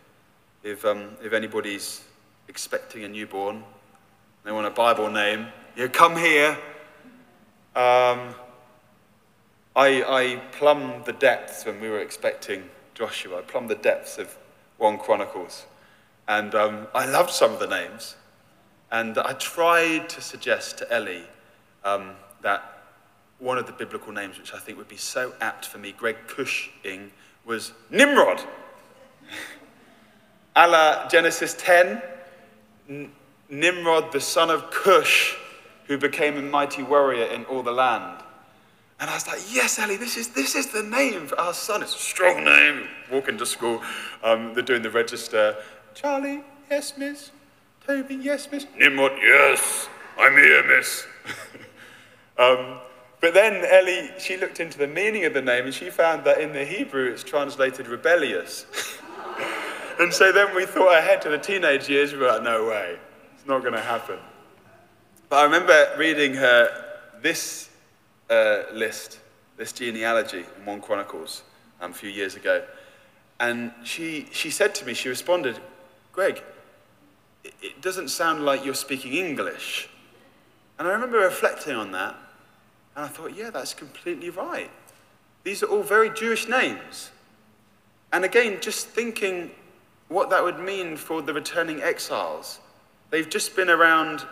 if, 0.62 0.86
um, 0.86 1.10
if 1.22 1.34
anybody's 1.34 2.02
expecting 2.48 3.04
a 3.04 3.08
newborn. 3.08 3.62
They 4.44 4.52
want 4.52 4.66
a 4.66 4.70
Bible 4.70 5.10
name. 5.10 5.48
You 5.76 5.90
come 5.90 6.16
here. 6.16 6.56
Um, 7.76 8.34
I, 9.76 10.04
I 10.04 10.36
plumbed 10.52 11.04
the 11.04 11.12
depths 11.12 11.66
when 11.66 11.80
we 11.80 11.88
were 11.88 11.98
expecting 11.98 12.70
Joshua. 12.94 13.38
I 13.38 13.42
plumbed 13.42 13.70
the 13.70 13.74
depths 13.74 14.18
of 14.18 14.36
1 14.78 14.98
Chronicles. 14.98 15.66
And 16.28 16.54
um, 16.54 16.86
I 16.94 17.06
loved 17.06 17.30
some 17.30 17.52
of 17.52 17.58
the 17.58 17.66
names. 17.66 18.14
And 18.92 19.18
I 19.18 19.32
tried 19.32 20.08
to 20.10 20.20
suggest 20.20 20.78
to 20.78 20.92
Ellie 20.92 21.24
um, 21.84 22.12
that 22.42 22.82
one 23.40 23.58
of 23.58 23.66
the 23.66 23.72
biblical 23.72 24.12
names, 24.12 24.38
which 24.38 24.54
I 24.54 24.58
think 24.58 24.78
would 24.78 24.88
be 24.88 24.96
so 24.96 25.34
apt 25.40 25.66
for 25.66 25.78
me, 25.78 25.92
Greg 25.92 26.16
Cushing, 26.28 27.10
was 27.44 27.72
Nimrod. 27.90 28.40
a 30.56 30.68
la 30.68 31.08
Genesis 31.08 31.54
10, 31.58 32.00
Nimrod, 33.50 34.12
the 34.12 34.20
son 34.20 34.50
of 34.50 34.70
Cush, 34.70 35.36
who 35.86 35.98
became 35.98 36.36
a 36.36 36.42
mighty 36.42 36.82
warrior 36.82 37.24
in 37.24 37.44
all 37.46 37.62
the 37.62 37.72
land. 37.72 38.23
And 39.04 39.10
I 39.10 39.16
was 39.16 39.26
like, 39.26 39.42
yes, 39.52 39.78
Ellie, 39.78 39.98
this 39.98 40.16
is, 40.16 40.28
this 40.28 40.54
is 40.54 40.68
the 40.68 40.82
name 40.82 41.26
for 41.26 41.38
our 41.38 41.52
son. 41.52 41.82
It's 41.82 41.94
a 41.94 41.98
strong 41.98 42.42
name. 42.42 42.88
Walk 43.12 43.28
into 43.28 43.44
school, 43.44 43.82
um, 44.22 44.54
they're 44.54 44.62
doing 44.62 44.80
the 44.80 44.88
register. 44.88 45.56
Charlie, 45.92 46.42
yes, 46.70 46.96
miss. 46.96 47.30
Toby, 47.86 48.14
yes, 48.14 48.50
miss. 48.50 48.66
Nimrod, 48.78 49.12
yes. 49.20 49.90
I'm 50.18 50.32
here, 50.32 50.66
miss. 50.66 51.06
um, 52.38 52.78
but 53.20 53.34
then 53.34 53.62
Ellie, 53.66 54.10
she 54.18 54.38
looked 54.38 54.58
into 54.58 54.78
the 54.78 54.86
meaning 54.86 55.26
of 55.26 55.34
the 55.34 55.42
name 55.42 55.66
and 55.66 55.74
she 55.74 55.90
found 55.90 56.24
that 56.24 56.40
in 56.40 56.54
the 56.54 56.64
Hebrew 56.64 57.12
it's 57.12 57.22
translated 57.22 57.88
rebellious. 57.88 58.64
and 60.00 60.14
so 60.14 60.32
then 60.32 60.56
we 60.56 60.64
thought 60.64 60.96
ahead 60.96 61.20
to 61.20 61.28
the 61.28 61.36
teenage 61.36 61.90
years. 61.90 62.14
We 62.14 62.20
were 62.20 62.28
like, 62.28 62.42
no 62.42 62.66
way, 62.68 62.98
it's 63.34 63.46
not 63.46 63.60
going 63.60 63.74
to 63.74 63.82
happen. 63.82 64.18
But 65.28 65.40
I 65.40 65.44
remember 65.44 65.94
reading 65.98 66.32
her 66.32 67.02
this 67.20 67.68
uh, 68.30 68.62
list, 68.72 69.20
this 69.56 69.72
genealogy 69.72 70.44
in 70.58 70.66
1 70.66 70.80
Chronicles 70.80 71.42
um, 71.80 71.90
a 71.90 71.94
few 71.94 72.10
years 72.10 72.34
ago. 72.36 72.64
And 73.40 73.72
she, 73.82 74.28
she 74.32 74.50
said 74.50 74.74
to 74.76 74.86
me, 74.86 74.94
she 74.94 75.08
responded, 75.08 75.58
Greg, 76.12 76.42
it, 77.44 77.82
doesn't 77.82 78.08
sound 78.08 78.44
like 78.44 78.64
you're 78.64 78.74
speaking 78.74 79.14
English. 79.14 79.88
And 80.78 80.88
I 80.88 80.92
remember 80.92 81.18
reflecting 81.18 81.74
on 81.74 81.92
that, 81.92 82.16
and 82.96 83.04
I 83.04 83.08
thought, 83.08 83.36
yeah, 83.36 83.50
that's 83.50 83.74
completely 83.74 84.30
right. 84.30 84.70
These 85.42 85.62
are 85.62 85.66
all 85.66 85.82
very 85.82 86.10
Jewish 86.10 86.48
names. 86.48 87.10
And 88.12 88.24
again, 88.24 88.58
just 88.60 88.88
thinking 88.88 89.50
what 90.08 90.30
that 90.30 90.42
would 90.42 90.58
mean 90.58 90.96
for 90.96 91.20
the 91.22 91.32
returning 91.34 91.82
exiles. 91.82 92.60
They've 93.10 93.28
just 93.28 93.56
been 93.56 93.68
around 93.68 94.24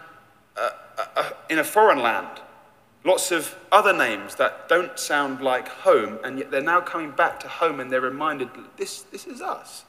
uh, 0.56 0.70
uh, 0.99 1.04
uh, 1.16 1.30
in 1.50 1.58
a 1.58 1.64
foreign 1.64 2.00
land. 2.00 2.40
Lots 3.04 3.32
of 3.32 3.56
other 3.73 3.92
names 3.92 4.37
that 4.37 4.68
don't 4.68 4.99
sound 4.99 5.40
like 5.40 5.68
home, 5.68 6.18
and 6.23 6.38
yet 6.38 6.50
they're 6.50 6.61
now 6.61 6.80
coming 6.80 7.11
back 7.11 7.40
to 7.40 7.49
home 7.49 7.80
and 7.80 7.90
they're 7.90 8.00
reminded 8.00 8.49
this, 8.76 9.02
this 9.02 9.26
is 9.26 9.40
us. 9.40 9.85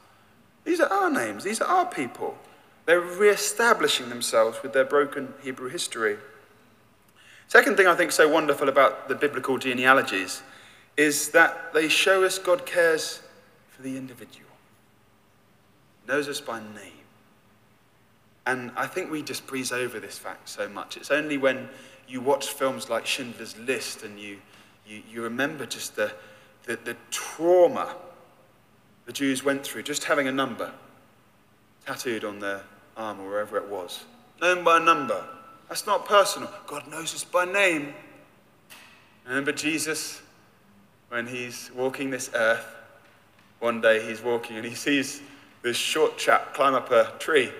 These 0.64 0.80
are 0.80 0.92
our 0.92 1.12
names, 1.12 1.44
these 1.44 1.62
are 1.62 1.68
our 1.68 1.86
people. 1.86 2.38
They're 2.86 3.00
re 3.00 3.30
establishing 3.30 4.10
themselves 4.10 4.62
with 4.64 4.74
their 4.74 4.86
broken 4.86 5.34
Hebrew 5.42 5.70
history. 5.70 6.18
Second 7.48 7.78
thing 7.78 7.88
I 7.88 7.96
think 7.96 8.12
so 8.12 8.28
wonderful 8.28 8.68
about 8.68 9.08
the 9.08 9.16
biblical 9.16 9.58
genealogies 9.58 10.42
is 10.98 11.30
that 11.30 11.74
they 11.74 11.88
show 11.88 12.24
us 12.24 12.40
God 12.40 12.66
cares 12.66 13.22
for 13.70 13.84
the 13.84 13.96
individual, 13.96 14.50
knows 16.08 16.28
us 16.28 16.42
by 16.42 16.60
name. 16.60 17.04
And 18.46 18.72
I 18.76 18.88
think 18.88 19.10
we 19.10 19.22
just 19.22 19.48
breeze 19.48 19.72
over 19.72 20.00
this 20.00 20.18
fact 20.18 20.50
so 20.50 20.68
much. 20.68 20.98
It's 20.98 21.12
only 21.12 21.38
when 21.38 21.70
you 22.14 22.22
watch 22.22 22.50
films 22.50 22.92
like 22.92 23.08
Schindler's 23.08 23.58
List 23.58 24.04
and 24.04 24.20
you, 24.20 24.38
you, 24.88 25.02
you 25.10 25.24
remember 25.24 25.66
just 25.66 25.96
the, 25.96 26.14
the, 26.68 26.78
the 26.84 26.96
trauma 27.10 27.96
the 29.08 29.12
Jews 29.12 29.44
went 29.44 29.64
through, 29.66 29.82
just 29.82 30.04
having 30.04 30.28
a 30.28 30.32
number 30.32 30.72
tattooed 31.88 32.24
on 32.24 32.40
their 32.40 32.62
arm 32.96 33.20
or 33.20 33.28
wherever 33.28 33.58
it 33.58 33.68
was. 33.68 34.06
Known 34.40 34.64
by 34.64 34.78
number. 34.78 35.26
That's 35.68 35.88
not 35.88 36.06
personal. 36.06 36.50
God 36.68 36.88
knows 36.88 37.16
us 37.16 37.24
by 37.24 37.46
name. 37.46 37.96
Remember 39.26 39.52
Jesus 39.52 40.22
when 41.10 41.26
he's 41.26 41.72
walking 41.76 42.12
this 42.12 42.30
earth? 42.36 42.66
One 43.60 43.82
day 43.82 44.06
he's 44.08 44.22
walking 44.22 44.56
and 44.56 44.66
he 44.66 44.76
sees 44.76 45.20
this 45.64 45.78
short 45.78 46.18
chap 46.18 46.54
climb 46.54 46.76
up 46.76 46.92
a 46.92 47.12
tree 47.18 47.52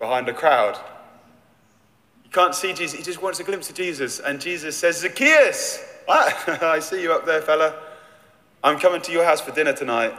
behind 0.00 0.28
a 0.28 0.34
crowd. 0.34 0.78
He 2.28 2.34
can't 2.34 2.54
see 2.54 2.74
Jesus, 2.74 2.98
he 2.98 3.02
just 3.02 3.22
wants 3.22 3.40
a 3.40 3.44
glimpse 3.44 3.70
of 3.70 3.76
Jesus. 3.76 4.20
And 4.20 4.38
Jesus 4.38 4.76
says, 4.76 5.00
Zacchaeus, 5.00 5.82
ah, 6.08 6.58
I 6.74 6.78
see 6.80 7.00
you 7.02 7.12
up 7.12 7.24
there, 7.24 7.40
fella. 7.40 7.74
I'm 8.62 8.78
coming 8.78 9.00
to 9.02 9.12
your 9.12 9.24
house 9.24 9.40
for 9.40 9.50
dinner 9.50 9.72
tonight. 9.72 10.12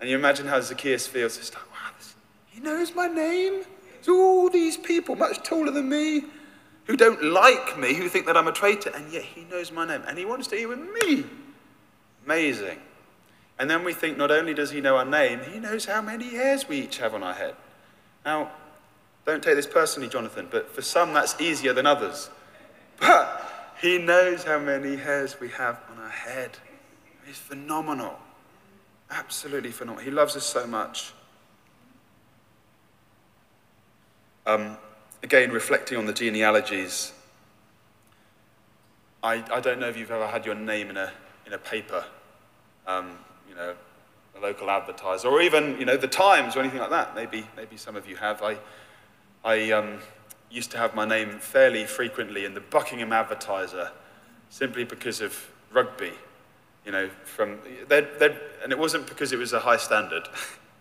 And 0.00 0.08
you 0.08 0.16
imagine 0.16 0.46
how 0.46 0.58
Zacchaeus 0.60 1.06
feels. 1.06 1.36
It's 1.36 1.52
like, 1.52 1.70
wow, 1.70 1.90
this, 1.98 2.14
he 2.46 2.60
knows 2.60 2.94
my 2.94 3.06
name. 3.06 3.64
It's 3.98 4.08
all 4.08 4.48
these 4.48 4.78
people, 4.78 5.14
much 5.14 5.42
taller 5.42 5.70
than 5.70 5.90
me, 5.90 6.22
who 6.86 6.96
don't 6.96 7.22
like 7.22 7.78
me, 7.78 7.92
who 7.92 8.08
think 8.08 8.24
that 8.24 8.34
I'm 8.34 8.48
a 8.48 8.52
traitor, 8.52 8.90
and 8.94 9.12
yet 9.12 9.22
he 9.22 9.42
knows 9.42 9.70
my 9.70 9.86
name. 9.86 10.02
And 10.08 10.16
he 10.16 10.24
wants 10.24 10.46
to 10.48 10.56
eat 10.56 10.66
with 10.66 10.78
me. 10.78 11.24
Amazing. 12.24 12.78
And 13.58 13.68
then 13.68 13.84
we 13.84 13.92
think 13.92 14.16
not 14.16 14.30
only 14.30 14.54
does 14.54 14.70
he 14.70 14.80
know 14.80 14.96
our 14.96 15.04
name, 15.04 15.40
he 15.52 15.58
knows 15.58 15.84
how 15.84 16.00
many 16.00 16.30
hairs 16.30 16.66
we 16.66 16.78
each 16.78 16.96
have 16.96 17.12
on 17.12 17.22
our 17.22 17.34
head. 17.34 17.56
Now, 18.24 18.52
don't 19.26 19.42
take 19.42 19.56
this 19.56 19.66
personally, 19.66 20.08
Jonathan, 20.08 20.48
but 20.50 20.70
for 20.70 20.82
some 20.82 21.12
that's 21.12 21.40
easier 21.40 21.72
than 21.72 21.86
others. 21.86 22.30
But 22.98 23.74
he 23.80 23.98
knows 23.98 24.44
how 24.44 24.58
many 24.58 24.96
hairs 24.96 25.38
we 25.40 25.48
have 25.50 25.80
on 25.90 26.02
our 26.02 26.10
head. 26.10 26.58
It's 27.26 27.38
phenomenal. 27.38 28.18
Absolutely 29.10 29.70
phenomenal. 29.70 30.04
He 30.04 30.10
loves 30.10 30.36
us 30.36 30.44
so 30.44 30.66
much. 30.66 31.12
Um, 34.46 34.76
again, 35.22 35.50
reflecting 35.50 35.98
on 35.98 36.06
the 36.06 36.12
genealogies, 36.12 37.12
I, 39.22 39.44
I 39.52 39.60
don't 39.60 39.78
know 39.78 39.88
if 39.88 39.96
you've 39.96 40.10
ever 40.10 40.26
had 40.26 40.46
your 40.46 40.54
name 40.54 40.90
in 40.90 40.96
a, 40.96 41.12
in 41.46 41.52
a 41.52 41.58
paper, 41.58 42.04
um, 42.86 43.18
you 43.48 43.54
know, 43.54 43.74
a 44.36 44.40
local 44.40 44.70
advertiser, 44.70 45.28
or 45.28 45.42
even, 45.42 45.78
you 45.78 45.84
know, 45.84 45.96
the 45.96 46.08
Times 46.08 46.56
or 46.56 46.60
anything 46.60 46.80
like 46.80 46.90
that. 46.90 47.14
Maybe, 47.14 47.46
maybe 47.56 47.76
some 47.76 47.96
of 47.96 48.08
you 48.08 48.16
have. 48.16 48.42
I, 48.42 48.56
I 49.44 49.70
um, 49.70 49.98
used 50.50 50.70
to 50.72 50.78
have 50.78 50.94
my 50.94 51.04
name 51.04 51.38
fairly 51.38 51.84
frequently 51.84 52.44
in 52.44 52.54
the 52.54 52.60
Buckingham 52.60 53.12
Advertiser, 53.12 53.90
simply 54.48 54.84
because 54.84 55.20
of 55.20 55.50
rugby 55.72 56.12
you 56.84 56.92
know, 56.92 57.08
from, 57.24 57.58
they'd, 57.88 58.08
they'd, 58.18 58.36
and 58.62 58.72
it 58.72 58.78
wasn't 58.78 59.06
because 59.06 59.32
it 59.32 59.38
was 59.38 59.52
a 59.52 59.60
high 59.60 59.76
standard. 59.76 60.28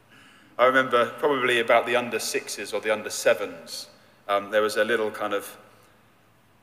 I 0.57 0.65
remember 0.65 1.09
probably 1.19 1.59
about 1.59 1.85
the 1.85 1.95
under 1.95 2.19
sixes 2.19 2.73
or 2.73 2.81
the 2.81 2.91
under 2.91 3.09
sevens, 3.09 3.87
um, 4.27 4.51
there 4.51 4.61
was 4.61 4.77
a 4.77 4.83
little 4.83 5.11
kind 5.11 5.33
of, 5.33 5.57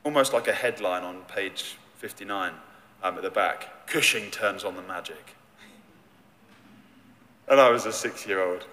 almost 0.03 0.33
like 0.33 0.47
a 0.47 0.53
headline 0.53 1.03
on 1.03 1.21
page 1.23 1.77
59 1.97 2.53
um, 3.03 3.15
at 3.15 3.23
the 3.23 3.29
back, 3.29 3.87
Cushing 3.87 4.29
turns 4.31 4.63
on 4.63 4.75
the 4.75 4.81
magic. 4.81 5.35
And 7.49 7.59
I 7.59 7.69
was 7.69 7.85
a 7.85 7.93
six-year-old. 7.93 8.65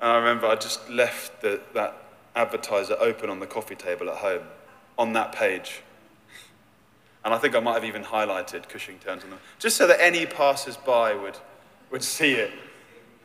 And 0.00 0.12
I 0.12 0.16
remember 0.16 0.46
I 0.46 0.54
just 0.54 0.88
left 0.88 1.42
the, 1.42 1.60
that 1.74 1.99
advertiser 2.34 2.96
open 3.00 3.30
on 3.30 3.40
the 3.40 3.46
coffee 3.46 3.74
table 3.74 4.08
at 4.08 4.16
home 4.16 4.42
on 4.98 5.12
that 5.14 5.32
page 5.32 5.82
and 7.24 7.34
I 7.34 7.38
think 7.38 7.54
I 7.54 7.60
might 7.60 7.74
have 7.74 7.84
even 7.84 8.02
highlighted 8.02 8.68
Cushing 8.68 8.98
turns 8.98 9.24
on 9.24 9.30
them, 9.30 9.38
just 9.58 9.76
so 9.76 9.86
that 9.86 10.00
any 10.00 10.24
passers-by 10.26 11.14
would, 11.14 11.36
would 11.90 12.02
see 12.02 12.32
it 12.32 12.50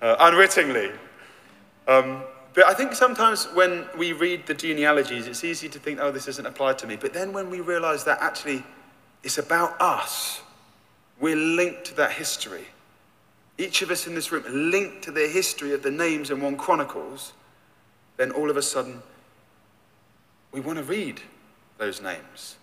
uh, 0.01 0.17
unwittingly. 0.19 0.91
Um, 1.87 2.23
but 2.53 2.65
I 2.65 2.73
think 2.73 2.93
sometimes 2.93 3.45
when 3.53 3.85
we 3.97 4.13
read 4.13 4.47
the 4.47 4.53
genealogies, 4.53 5.27
it's 5.27 5.43
easy 5.43 5.69
to 5.69 5.79
think, 5.79 5.99
oh, 6.01 6.11
this 6.11 6.25
doesn't 6.25 6.45
apply 6.45 6.73
to 6.73 6.87
me. 6.87 6.95
But 6.95 7.13
then 7.13 7.31
when 7.31 7.49
we 7.49 7.59
realize 7.61 8.03
that 8.05 8.21
actually 8.21 8.63
it's 9.23 9.37
about 9.37 9.79
us, 9.81 10.41
we're 11.19 11.35
linked 11.35 11.85
to 11.85 11.95
that 11.95 12.11
history. 12.11 12.65
Each 13.57 13.81
of 13.81 13.91
us 13.91 14.07
in 14.07 14.15
this 14.15 14.31
room 14.31 14.43
linked 14.49 15.03
to 15.03 15.11
the 15.11 15.27
history 15.27 15.73
of 15.73 15.83
the 15.83 15.91
names 15.91 16.31
in 16.31 16.41
1 16.41 16.57
Chronicles, 16.57 17.33
then 18.17 18.31
all 18.31 18.49
of 18.49 18.57
a 18.57 18.61
sudden 18.61 19.01
we 20.51 20.59
want 20.59 20.77
to 20.77 20.83
read 20.83 21.21
those 21.77 22.01
names 22.01 22.55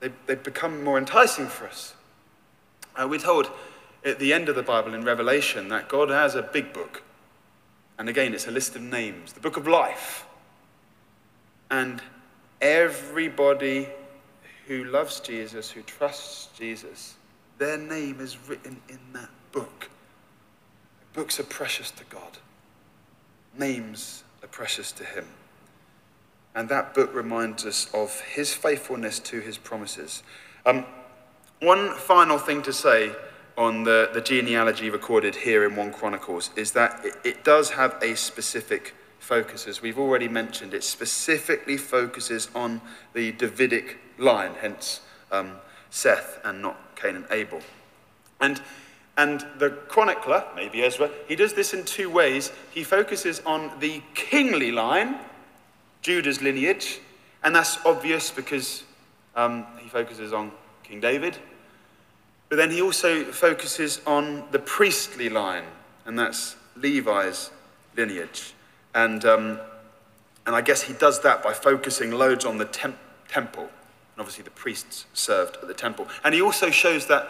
they, 0.00 0.10
they 0.26 0.34
become 0.34 0.84
more 0.84 0.98
enticing 0.98 1.46
for 1.46 1.66
us. 1.66 1.94
Uh, 2.96 3.06
we're 3.08 3.18
told 3.18 3.50
at 4.04 4.18
the 4.18 4.32
end 4.32 4.48
of 4.48 4.54
the 4.54 4.62
Bible 4.62 4.94
in 4.94 5.04
Revelation 5.04 5.68
that 5.68 5.88
God 5.88 6.10
has 6.10 6.34
a 6.34 6.42
big 6.42 6.72
book. 6.72 7.02
And 7.98 8.08
again, 8.08 8.32
it's 8.32 8.46
a 8.46 8.52
list 8.52 8.76
of 8.76 8.82
names, 8.82 9.32
the 9.32 9.40
book 9.40 9.56
of 9.56 9.66
life. 9.66 10.24
And 11.70 12.00
everybody 12.60 13.88
who 14.66 14.84
loves 14.84 15.20
Jesus, 15.20 15.70
who 15.70 15.82
trusts 15.82 16.48
Jesus, 16.56 17.16
their 17.58 17.76
name 17.76 18.20
is 18.20 18.36
written 18.48 18.80
in 18.88 19.00
that 19.14 19.30
book. 19.50 19.90
Books 21.12 21.40
are 21.40 21.44
precious 21.44 21.90
to 21.92 22.04
God, 22.04 22.38
names 23.58 24.22
are 24.42 24.48
precious 24.48 24.92
to 24.92 25.04
Him. 25.04 25.26
And 26.58 26.68
that 26.70 26.92
book 26.92 27.14
reminds 27.14 27.64
us 27.64 27.88
of 27.94 28.20
his 28.20 28.52
faithfulness 28.52 29.20
to 29.20 29.38
his 29.38 29.56
promises. 29.56 30.24
Um, 30.66 30.84
one 31.60 31.94
final 31.94 32.36
thing 32.36 32.62
to 32.62 32.72
say 32.72 33.12
on 33.56 33.84
the, 33.84 34.10
the 34.12 34.20
genealogy 34.20 34.90
recorded 34.90 35.36
here 35.36 35.64
in 35.64 35.76
1 35.76 35.92
Chronicles 35.92 36.50
is 36.56 36.72
that 36.72 37.04
it, 37.04 37.14
it 37.24 37.44
does 37.44 37.70
have 37.70 37.96
a 38.02 38.16
specific 38.16 38.94
focus. 39.20 39.68
As 39.68 39.82
we've 39.82 40.00
already 40.00 40.26
mentioned, 40.26 40.74
it 40.74 40.82
specifically 40.82 41.76
focuses 41.76 42.48
on 42.56 42.80
the 43.14 43.30
Davidic 43.30 43.98
line, 44.18 44.54
hence 44.60 45.02
um, 45.30 45.58
Seth 45.90 46.40
and 46.44 46.60
not 46.60 46.96
Cain 46.96 47.14
and 47.14 47.26
Abel. 47.30 47.60
And, 48.40 48.60
and 49.18 49.44
the 49.58 49.70
chronicler, 49.70 50.44
maybe 50.54 50.82
Ezra, 50.84 51.10
he 51.26 51.34
does 51.34 51.52
this 51.52 51.74
in 51.74 51.84
two 51.84 52.08
ways. 52.08 52.52
He 52.70 52.84
focuses 52.84 53.42
on 53.44 53.72
the 53.80 54.00
kingly 54.14 54.70
line, 54.70 55.16
Judah's 56.02 56.40
lineage, 56.40 57.00
and 57.42 57.54
that's 57.54 57.84
obvious 57.84 58.30
because 58.30 58.84
um, 59.34 59.66
he 59.80 59.88
focuses 59.88 60.32
on 60.32 60.52
King 60.84 61.00
David. 61.00 61.36
But 62.48 62.56
then 62.56 62.70
he 62.70 62.80
also 62.80 63.24
focuses 63.24 64.00
on 64.06 64.44
the 64.52 64.60
priestly 64.60 65.28
line, 65.28 65.64
and 66.06 66.16
that's 66.16 66.54
Levi's 66.76 67.50
lineage. 67.96 68.54
And, 68.94 69.24
um, 69.24 69.58
and 70.46 70.54
I 70.54 70.60
guess 70.60 70.82
he 70.82 70.94
does 70.94 71.20
that 71.22 71.42
by 71.42 71.52
focusing 71.52 72.12
loads 72.12 72.44
on 72.44 72.56
the 72.56 72.66
temp- 72.66 72.98
temple. 73.26 73.64
And 73.64 74.20
obviously, 74.20 74.44
the 74.44 74.50
priests 74.50 75.06
served 75.12 75.56
at 75.60 75.66
the 75.66 75.74
temple. 75.74 76.06
And 76.24 76.34
he 76.34 76.40
also 76.40 76.70
shows 76.70 77.06
that 77.08 77.28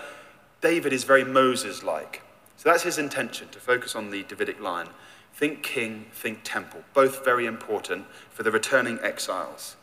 David 0.61 0.93
is 0.93 1.05
very 1.05 1.25
Moses 1.25 1.83
like. 1.83 2.23
So 2.57 2.69
that's 2.69 2.83
his 2.83 2.99
intention, 2.99 3.49
to 3.51 3.61
focus 3.61 3.95
on 3.95 4.11
the 4.11 4.25
Davidic 4.25 4.61
line. 4.61 4.89
Think 5.35 5.63
king, 5.63 6.07
think 6.13 6.41
temple, 6.43 6.83
both 6.95 7.25
very 7.25 7.47
important 7.47 8.07
for 8.31 8.43
the 8.43 8.51
returning 8.51 8.99
exiles. 9.01 9.77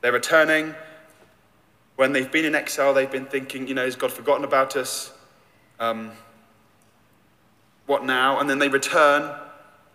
They're 0.00 0.12
returning. 0.12 0.74
When 1.96 2.12
they've 2.12 2.30
been 2.30 2.44
in 2.44 2.54
exile, 2.54 2.94
they've 2.94 3.10
been 3.10 3.26
thinking, 3.26 3.66
you 3.66 3.74
know, 3.74 3.84
has 3.84 3.96
God 3.96 4.12
forgotten 4.12 4.44
about 4.44 4.76
us? 4.76 5.12
Um, 5.80 6.12
what 7.86 8.04
now? 8.04 8.38
And 8.38 8.48
then 8.48 8.60
they 8.60 8.68
return, 8.68 9.34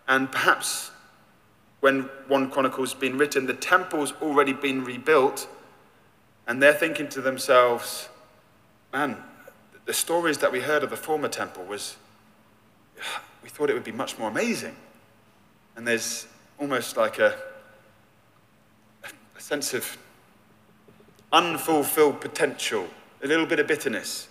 and 0.06 0.30
perhaps 0.30 0.90
when 1.80 2.02
1 2.28 2.50
Chronicles 2.50 2.92
has 2.92 3.00
been 3.00 3.16
written, 3.16 3.46
the 3.46 3.54
temple's 3.54 4.12
already 4.20 4.52
been 4.52 4.84
rebuilt, 4.84 5.48
and 6.46 6.62
they're 6.62 6.74
thinking 6.74 7.08
to 7.08 7.20
themselves, 7.20 8.08
man, 8.92 9.16
the 9.86 9.92
stories 9.92 10.38
that 10.38 10.52
we 10.52 10.60
heard 10.60 10.82
of 10.82 10.90
the 10.90 10.96
former 10.96 11.28
temple 11.28 11.64
was, 11.64 11.96
we 13.42 13.48
thought 13.48 13.70
it 13.70 13.74
would 13.74 13.84
be 13.84 13.92
much 13.92 14.18
more 14.18 14.28
amazing. 14.28 14.76
And 15.76 15.86
there's 15.86 16.26
almost 16.58 16.96
like 16.96 17.18
a, 17.18 17.36
a 19.04 19.40
sense 19.40 19.72
of 19.74 19.96
unfulfilled 21.32 22.20
potential, 22.20 22.88
a 23.22 23.26
little 23.26 23.46
bit 23.46 23.60
of 23.60 23.66
bitterness. 23.66 24.28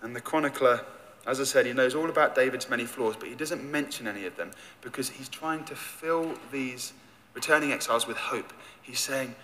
And 0.00 0.16
the 0.16 0.20
chronicler, 0.20 0.84
as 1.26 1.40
I 1.40 1.44
said, 1.44 1.66
he 1.66 1.72
knows 1.72 1.94
all 1.94 2.08
about 2.08 2.34
David's 2.34 2.68
many 2.68 2.84
flaws, 2.84 3.16
but 3.18 3.28
he 3.28 3.34
doesn't 3.34 3.62
mention 3.68 4.06
any 4.06 4.26
of 4.26 4.36
them 4.36 4.52
because 4.80 5.10
he's 5.10 5.28
trying 5.28 5.64
to 5.64 5.76
fill 5.76 6.34
these 6.50 6.92
returning 7.34 7.72
exiles 7.72 8.06
with 8.06 8.16
hope. 8.16 8.52
He's 8.82 9.00
saying, 9.00 9.34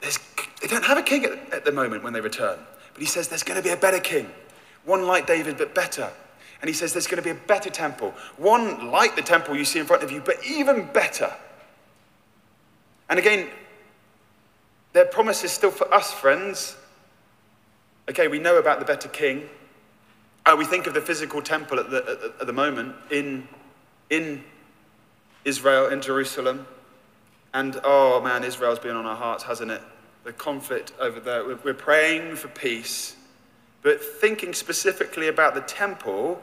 they 0.00 0.66
don't 0.68 0.84
have 0.84 0.98
a 0.98 1.02
king 1.02 1.24
at, 1.24 1.52
at 1.52 1.64
the 1.64 1.72
moment 1.72 2.04
when 2.04 2.12
they 2.12 2.20
return, 2.20 2.58
but 2.98 3.02
he 3.04 3.08
says 3.08 3.28
there's 3.28 3.44
going 3.44 3.56
to 3.56 3.62
be 3.62 3.70
a 3.70 3.76
better 3.76 4.00
king, 4.00 4.28
one 4.84 5.06
like 5.06 5.24
David, 5.24 5.56
but 5.56 5.72
better. 5.72 6.10
And 6.60 6.68
he 6.68 6.74
says 6.74 6.92
there's 6.92 7.06
going 7.06 7.22
to 7.22 7.24
be 7.24 7.30
a 7.30 7.46
better 7.46 7.70
temple, 7.70 8.12
one 8.38 8.90
like 8.90 9.14
the 9.14 9.22
temple 9.22 9.56
you 9.56 9.64
see 9.64 9.78
in 9.78 9.86
front 9.86 10.02
of 10.02 10.10
you, 10.10 10.20
but 10.20 10.44
even 10.44 10.88
better. 10.92 11.32
And 13.08 13.16
again, 13.16 13.50
their 14.94 15.04
promise 15.04 15.44
is 15.44 15.52
still 15.52 15.70
for 15.70 15.94
us, 15.94 16.10
friends. 16.10 16.76
Okay, 18.10 18.26
we 18.26 18.40
know 18.40 18.58
about 18.58 18.80
the 18.80 18.84
better 18.84 19.08
king. 19.08 19.48
Uh, 20.44 20.56
we 20.58 20.64
think 20.64 20.88
of 20.88 20.94
the 20.94 21.00
physical 21.00 21.40
temple 21.40 21.78
at 21.78 21.90
the, 21.90 21.98
at, 21.98 22.40
at 22.40 22.46
the 22.48 22.52
moment 22.52 22.96
in, 23.12 23.46
in 24.10 24.42
Israel, 25.44 25.86
in 25.86 26.02
Jerusalem. 26.02 26.66
And 27.54 27.80
oh 27.84 28.20
man, 28.20 28.42
Israel's 28.42 28.80
been 28.80 28.96
on 28.96 29.06
our 29.06 29.14
hearts, 29.14 29.44
hasn't 29.44 29.70
it? 29.70 29.82
The 30.28 30.34
conflict 30.34 30.92
over 31.00 31.20
there. 31.20 31.42
We're, 31.42 31.58
we're 31.64 31.72
praying 31.72 32.36
for 32.36 32.48
peace. 32.48 33.16
But 33.80 33.98
thinking 33.98 34.52
specifically 34.52 35.28
about 35.28 35.54
the 35.54 35.62
temple, 35.62 36.38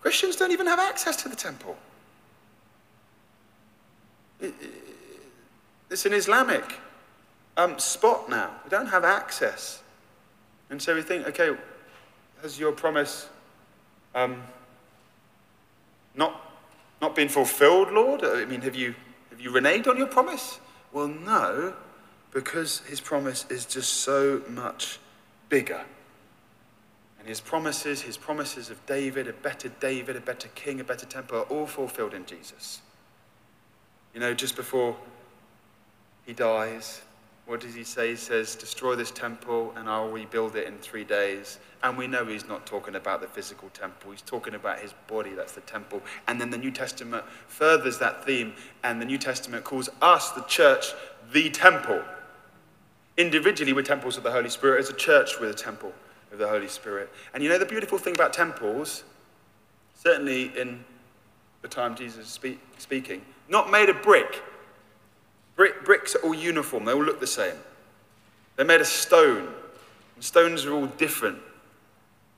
Christians 0.00 0.34
don't 0.34 0.50
even 0.50 0.66
have 0.66 0.80
access 0.80 1.14
to 1.22 1.28
the 1.28 1.36
temple. 1.36 1.76
It's 4.40 6.04
an 6.06 6.12
Islamic 6.12 6.80
um, 7.56 7.78
spot 7.78 8.28
now. 8.28 8.50
We 8.64 8.70
don't 8.70 8.88
have 8.88 9.04
access. 9.04 9.80
And 10.68 10.82
so 10.82 10.96
we 10.96 11.02
think, 11.02 11.28
okay, 11.28 11.56
has 12.42 12.58
your 12.58 12.72
promise 12.72 13.28
um, 14.16 14.42
not, 16.16 16.52
not 17.00 17.14
been 17.14 17.28
fulfilled, 17.28 17.92
Lord? 17.92 18.24
I 18.24 18.44
mean, 18.44 18.62
have 18.62 18.74
you, 18.74 18.96
have 19.30 19.40
you 19.40 19.52
reneged 19.52 19.86
on 19.86 19.96
your 19.96 20.08
promise? 20.08 20.58
Well, 20.92 21.06
no, 21.06 21.74
because 22.32 22.80
his 22.80 23.00
promise 23.00 23.44
is 23.50 23.64
just 23.66 23.92
so 23.92 24.42
much 24.48 24.98
bigger. 25.48 25.82
And 27.18 27.28
his 27.28 27.40
promises, 27.40 28.00
his 28.00 28.16
promises 28.16 28.70
of 28.70 28.84
David, 28.86 29.28
a 29.28 29.32
better 29.32 29.68
David, 29.80 30.16
a 30.16 30.20
better 30.20 30.48
king, 30.54 30.80
a 30.80 30.84
better 30.84 31.06
temple, 31.06 31.38
are 31.38 31.42
all 31.42 31.66
fulfilled 31.66 32.14
in 32.14 32.24
Jesus. 32.24 32.80
You 34.14 34.20
know, 34.20 34.32
just 34.32 34.56
before 34.56 34.96
he 36.24 36.32
dies, 36.32 37.02
what 37.46 37.60
does 37.60 37.74
he 37.74 37.84
say? 37.84 38.10
He 38.10 38.16
says, 38.16 38.54
Destroy 38.54 38.94
this 38.94 39.10
temple 39.10 39.72
and 39.76 39.88
I'll 39.88 40.08
rebuild 40.08 40.56
it 40.56 40.66
in 40.66 40.78
three 40.78 41.04
days. 41.04 41.58
And 41.82 41.98
we 41.98 42.06
know 42.06 42.24
he's 42.24 42.46
not 42.46 42.64
talking 42.64 42.94
about 42.94 43.20
the 43.20 43.26
physical 43.26 43.68
temple, 43.70 44.12
he's 44.12 44.22
talking 44.22 44.54
about 44.54 44.78
his 44.78 44.94
body, 45.08 45.30
that's 45.34 45.52
the 45.52 45.62
temple. 45.62 46.00
And 46.28 46.40
then 46.40 46.50
the 46.50 46.58
New 46.58 46.70
Testament 46.70 47.24
furthers 47.48 47.98
that 47.98 48.24
theme, 48.24 48.54
and 48.84 49.00
the 49.00 49.04
New 49.04 49.18
Testament 49.18 49.64
calls 49.64 49.88
us, 50.00 50.30
the 50.30 50.42
church, 50.42 50.92
the 51.32 51.50
temple. 51.50 52.02
Individually, 53.20 53.74
we're 53.74 53.82
temples 53.82 54.16
of 54.16 54.22
the 54.22 54.30
Holy 54.30 54.48
Spirit, 54.48 54.80
as 54.80 54.88
a 54.88 54.94
church, 54.94 55.38
we're 55.38 55.50
a 55.50 55.54
temple 55.54 55.92
of 56.32 56.38
the 56.38 56.48
Holy 56.48 56.68
Spirit. 56.68 57.10
And 57.34 57.42
you 57.42 57.50
know 57.50 57.58
the 57.58 57.66
beautiful 57.66 57.98
thing 57.98 58.14
about 58.14 58.32
temples, 58.32 59.04
certainly 59.94 60.58
in 60.58 60.82
the 61.60 61.68
time 61.68 61.94
Jesus 61.94 62.24
is 62.24 62.32
speak, 62.32 62.58
speaking, 62.78 63.20
not 63.46 63.70
made 63.70 63.90
of 63.90 64.00
brick. 64.00 64.42
brick. 65.54 65.84
Bricks 65.84 66.14
are 66.14 66.20
all 66.20 66.32
uniform, 66.32 66.86
they 66.86 66.92
all 66.92 67.04
look 67.04 67.20
the 67.20 67.26
same. 67.26 67.56
They're 68.56 68.64
made 68.64 68.80
of 68.80 68.86
stone, 68.86 69.52
and 70.14 70.24
stones 70.24 70.64
are 70.64 70.72
all 70.72 70.86
different. 70.86 71.40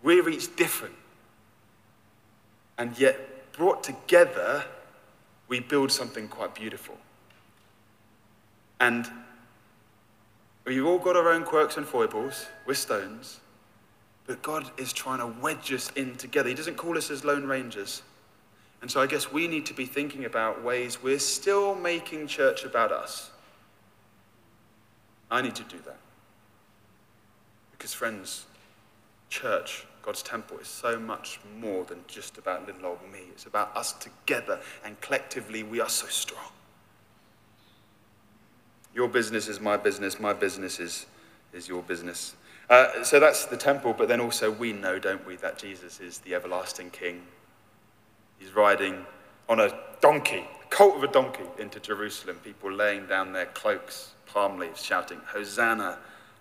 We're 0.03 0.29
each 0.29 0.57
different. 0.57 0.97
And 2.77 2.99
yet, 2.99 3.53
brought 3.53 3.85
together, 3.85 4.64
we 5.47 5.61
build 5.61 5.92
something 5.92 6.27
quite 6.27 6.57
beautiful. 6.57 6.97
And 8.81 9.09
we've 10.64 10.87
all 10.87 10.98
got 10.98 11.16
our 11.16 11.33
own 11.33 11.44
quirks 11.44 11.77
and 11.77 11.87
foibles. 11.87 12.46
We're 12.66 12.75
stones. 12.75 13.40
But 14.27 14.42
God 14.42 14.70
is 14.79 14.92
trying 14.92 15.18
to 15.18 15.27
wedge 15.40 15.72
us 15.72 15.90
in 15.96 16.16
together. 16.16 16.48
He 16.48 16.55
doesn't 16.55 16.77
call 16.77 16.96
us 16.96 17.11
as 17.11 17.25
lone 17.25 17.46
rangers. 17.46 18.03
And 18.81 18.90
so 18.90 19.01
I 19.01 19.07
guess 19.07 19.33
we 19.33 19.46
need 19.48 19.66
to 19.66 19.75
be 19.75 19.87
thinking 19.87 20.25
about 20.25 20.62
ways 20.62 21.03
we're 21.03 21.18
still 21.18 21.75
making 21.75 22.27
church 22.27 22.64
about 22.64 22.92
us. 22.92 23.31
I 25.31 25.40
need 25.40 25.55
to 25.55 25.62
do 25.64 25.79
that. 25.87 25.98
Because, 27.70 27.94
friends, 27.94 28.46
church, 29.31 29.87
God's 30.03 30.22
temple, 30.22 30.59
is 30.59 30.68
so 30.68 30.98
much 30.98 31.40
more 31.59 31.85
than 31.85 32.01
just 32.07 32.38
about 32.38 32.66
little 32.66 32.87
old 32.87 32.98
me. 33.11 33.20
It's 33.31 33.46
about 33.46 33.77
us 33.77 33.92
together, 33.94 34.61
and 34.85 35.01
collectively, 35.01 35.62
we 35.62 35.81
are 35.81 35.88
so 35.88 36.07
strong. 36.07 36.53
Your 38.94 39.09
business 39.09 39.48
is 39.48 39.61
my 39.61 39.76
business, 39.76 40.20
my 40.20 40.33
business 40.33 40.78
is, 40.78 41.07
is 41.52 41.68
your 41.68 41.83
business. 41.83 42.35
Uh, 42.68 43.02
so 43.02 43.18
that's 43.18 43.46
the 43.46 43.57
temple, 43.57 43.94
but 43.96 44.09
then 44.09 44.20
also 44.20 44.50
we 44.50 44.72
know, 44.72 44.98
don't 44.98 45.26
we, 45.26 45.37
that 45.37 45.59
Jesus 45.59 46.00
is 46.00 46.18
the 46.18 46.35
everlasting 46.35 46.90
King. 46.90 47.22
He's 48.38 48.55
riding 48.55 49.05
on 49.48 49.61
a 49.61 49.72
donkey, 50.00 50.46
a 50.62 50.66
colt 50.68 50.96
of 50.96 51.02
a 51.05 51.12
donkey, 51.12 51.44
into 51.59 51.81
Jerusalem, 51.81 52.37
people 52.42 52.72
laying 52.72 53.07
down 53.07 53.33
their 53.33 53.46
cloaks, 53.46 54.12
palm 54.26 54.59
leaves, 54.59 54.83
shouting, 54.83 55.20
Hosanna 55.26 55.98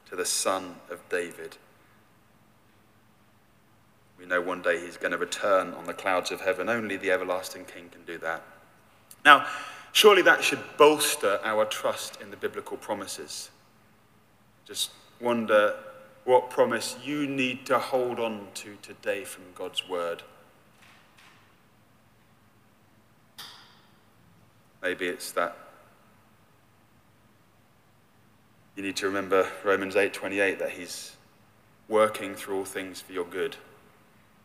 to 0.09 0.15
the 0.15 0.25
Son 0.25 0.75
of 0.89 0.99
David. 1.09 1.57
We 4.19 4.25
know 4.25 4.41
one 4.41 4.61
day 4.61 4.79
he's 4.79 4.97
going 4.97 5.13
to 5.13 5.17
return 5.17 5.73
on 5.73 5.85
the 5.85 5.93
clouds 5.93 6.31
of 6.31 6.41
heaven. 6.41 6.69
Only 6.69 6.95
the 6.95 7.11
everlasting 7.11 7.65
King 7.65 7.89
can 7.89 8.03
do 8.05 8.19
that. 8.19 8.43
Now, 9.25 9.47
surely 9.91 10.21
that 10.21 10.43
should 10.43 10.63
bolster 10.77 11.39
our 11.43 11.65
trust 11.65 12.19
in 12.21 12.31
the 12.31 12.37
biblical 12.37 12.77
promises. 12.77 13.49
Just 14.65 14.91
wonder 15.19 15.75
what 16.23 16.49
promise 16.49 16.97
you 17.03 17.27
need 17.27 17.65
to 17.65 17.79
hold 17.79 18.19
on 18.19 18.47
to 18.53 18.77
today 18.81 19.23
from 19.23 19.43
God's 19.55 19.87
word. 19.87 20.23
Maybe 24.81 25.07
it's 25.07 25.31
that 25.33 25.57
you 28.75 28.83
need 28.83 28.95
to 28.97 29.05
remember 29.05 29.47
Romans 29.63 29.95
8:28 29.95 30.57
that 30.59 30.71
he's 30.71 31.15
working 31.87 32.35
through 32.35 32.57
all 32.57 32.65
things 32.65 33.01
for 33.01 33.11
your 33.13 33.25
good. 33.25 33.57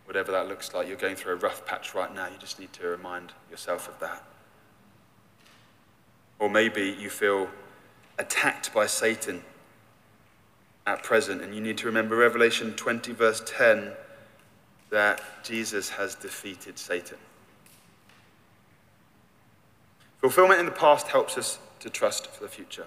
Whatever 0.05 0.33
that 0.33 0.49
looks 0.49 0.75
like, 0.75 0.89
you're 0.89 0.97
going 0.97 1.17
through 1.17 1.35
a 1.35 1.37
rough 1.37 1.65
patch 1.65 1.95
right 1.95 2.13
now. 2.15 2.27
You 2.27 2.37
just 2.39 2.59
need 2.59 2.73
to 2.75 2.87
remind 2.87 3.33
yourself 3.51 3.89
of 3.89 3.99
that. 4.01 4.25
Or 6.39 6.51
maybe 6.51 6.97
you 6.99 7.11
feel 7.11 7.49
attacked 8.19 8.73
by 8.73 8.87
Satan 8.87 9.43
at 10.87 11.03
present. 11.03 11.43
And 11.43 11.55
you 11.55 11.61
need 11.61 11.79
to 11.79 11.87
remember 11.87 12.17
Revelation 12.17 12.75
20, 12.75 13.13
verse 13.13 13.43
10, 13.47 13.93
that 14.91 15.21
Jesus 15.43 15.91
has 15.91 16.15
defeated 16.15 16.79
Satan. 16.79 17.19
Fulfillment 20.21 20.61
in 20.61 20.67
the 20.67 20.73
past 20.73 21.09
helps 21.09 21.37
us 21.37 21.59
to 21.81 21.91
trust 21.91 22.27
for 22.29 22.43
the 22.43 22.49
future. 22.49 22.87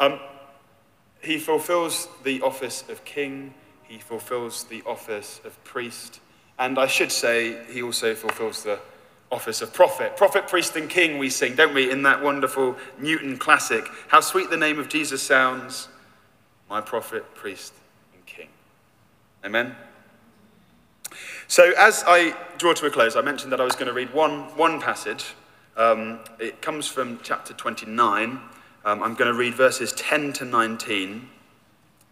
Um, 0.00 0.18
he 1.20 1.38
fulfills 1.38 2.08
the 2.22 2.40
office 2.42 2.84
of 2.88 3.04
king, 3.04 3.54
he 3.82 3.98
fulfills 3.98 4.64
the 4.64 4.82
office 4.86 5.40
of 5.44 5.62
priest, 5.64 6.20
and 6.58 6.78
I 6.78 6.86
should 6.86 7.12
say, 7.12 7.64
he 7.70 7.82
also 7.82 8.14
fulfills 8.14 8.62
the 8.62 8.78
office 9.30 9.62
of 9.62 9.72
prophet. 9.72 10.16
Prophet, 10.16 10.46
priest, 10.48 10.76
and 10.76 10.88
king, 10.88 11.18
we 11.18 11.30
sing, 11.30 11.56
don't 11.56 11.74
we, 11.74 11.90
in 11.90 12.02
that 12.02 12.22
wonderful 12.22 12.76
Newton 12.98 13.36
classic. 13.36 13.88
How 14.08 14.20
sweet 14.20 14.50
the 14.50 14.56
name 14.56 14.78
of 14.78 14.88
Jesus 14.88 15.22
sounds 15.22 15.88
my 16.68 16.80
prophet, 16.80 17.34
priest, 17.34 17.74
and 18.14 18.24
king. 18.26 18.48
Amen? 19.44 19.76
So, 21.46 21.72
as 21.76 22.02
I 22.06 22.34
draw 22.58 22.72
to 22.72 22.86
a 22.86 22.90
close, 22.90 23.16
I 23.16 23.20
mentioned 23.20 23.52
that 23.52 23.60
I 23.60 23.64
was 23.64 23.74
going 23.74 23.86
to 23.86 23.92
read 23.92 24.12
one, 24.14 24.56
one 24.56 24.80
passage. 24.80 25.34
Um, 25.76 26.20
it 26.38 26.62
comes 26.62 26.86
from 26.86 27.20
chapter 27.22 27.52
29. 27.52 28.40
Um, 28.86 29.02
I'm 29.02 29.14
going 29.14 29.32
to 29.32 29.38
read 29.38 29.54
verses 29.54 29.92
10 29.92 30.32
to 30.34 30.44
19, 30.44 31.28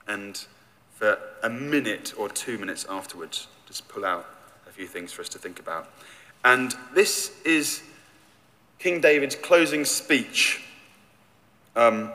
and 0.08 0.46
for 0.90 1.18
a 1.42 1.50
minute 1.50 2.12
or 2.18 2.28
two 2.28 2.58
minutes 2.58 2.86
afterwards, 2.88 3.48
just 3.66 3.88
pull 3.88 4.04
out 4.04 4.26
a 4.68 4.70
few 4.70 4.86
things 4.86 5.12
for 5.12 5.22
us 5.22 5.28
to 5.30 5.38
think 5.38 5.58
about. 5.58 5.90
And 6.44 6.74
this 6.94 7.32
is 7.44 7.82
King 8.78 9.00
David's 9.00 9.36
closing 9.36 9.84
speech. 9.84 10.60
Um, 11.76 12.10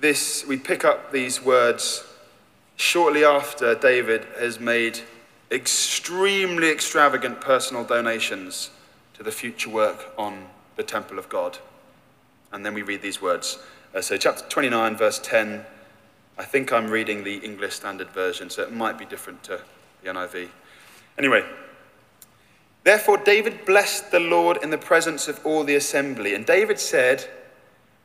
this, 0.00 0.44
we 0.46 0.56
pick 0.56 0.84
up 0.84 1.12
these 1.12 1.42
words 1.42 2.04
shortly 2.74 3.24
after 3.24 3.74
David 3.74 4.26
has 4.38 4.58
made 4.58 5.00
extremely 5.50 6.70
extravagant 6.70 7.40
personal 7.40 7.84
donations 7.84 8.70
to 9.14 9.22
the 9.22 9.30
future 9.30 9.70
work 9.70 10.12
on 10.18 10.46
the 10.74 10.82
temple 10.82 11.18
of 11.18 11.28
God. 11.28 11.58
And 12.52 12.66
then 12.66 12.74
we 12.74 12.82
read 12.82 13.00
these 13.00 13.22
words. 13.22 13.58
Uh, 13.94 14.00
so, 14.00 14.16
chapter 14.16 14.44
29, 14.48 14.96
verse 14.96 15.20
10. 15.20 15.64
I 16.38 16.44
think 16.44 16.72
I'm 16.72 16.90
reading 16.90 17.24
the 17.24 17.36
English 17.36 17.74
Standard 17.74 18.10
Version, 18.10 18.50
so 18.50 18.62
it 18.62 18.72
might 18.72 18.98
be 18.98 19.06
different 19.06 19.42
to 19.44 19.60
the 20.02 20.10
NIV. 20.10 20.48
Anyway, 21.18 21.44
therefore 22.84 23.18
David 23.18 23.64
blessed 23.64 24.10
the 24.10 24.20
Lord 24.20 24.58
in 24.62 24.70
the 24.70 24.78
presence 24.78 25.28
of 25.28 25.44
all 25.44 25.64
the 25.64 25.76
assembly. 25.76 26.34
And 26.34 26.44
David 26.46 26.78
said, 26.78 27.28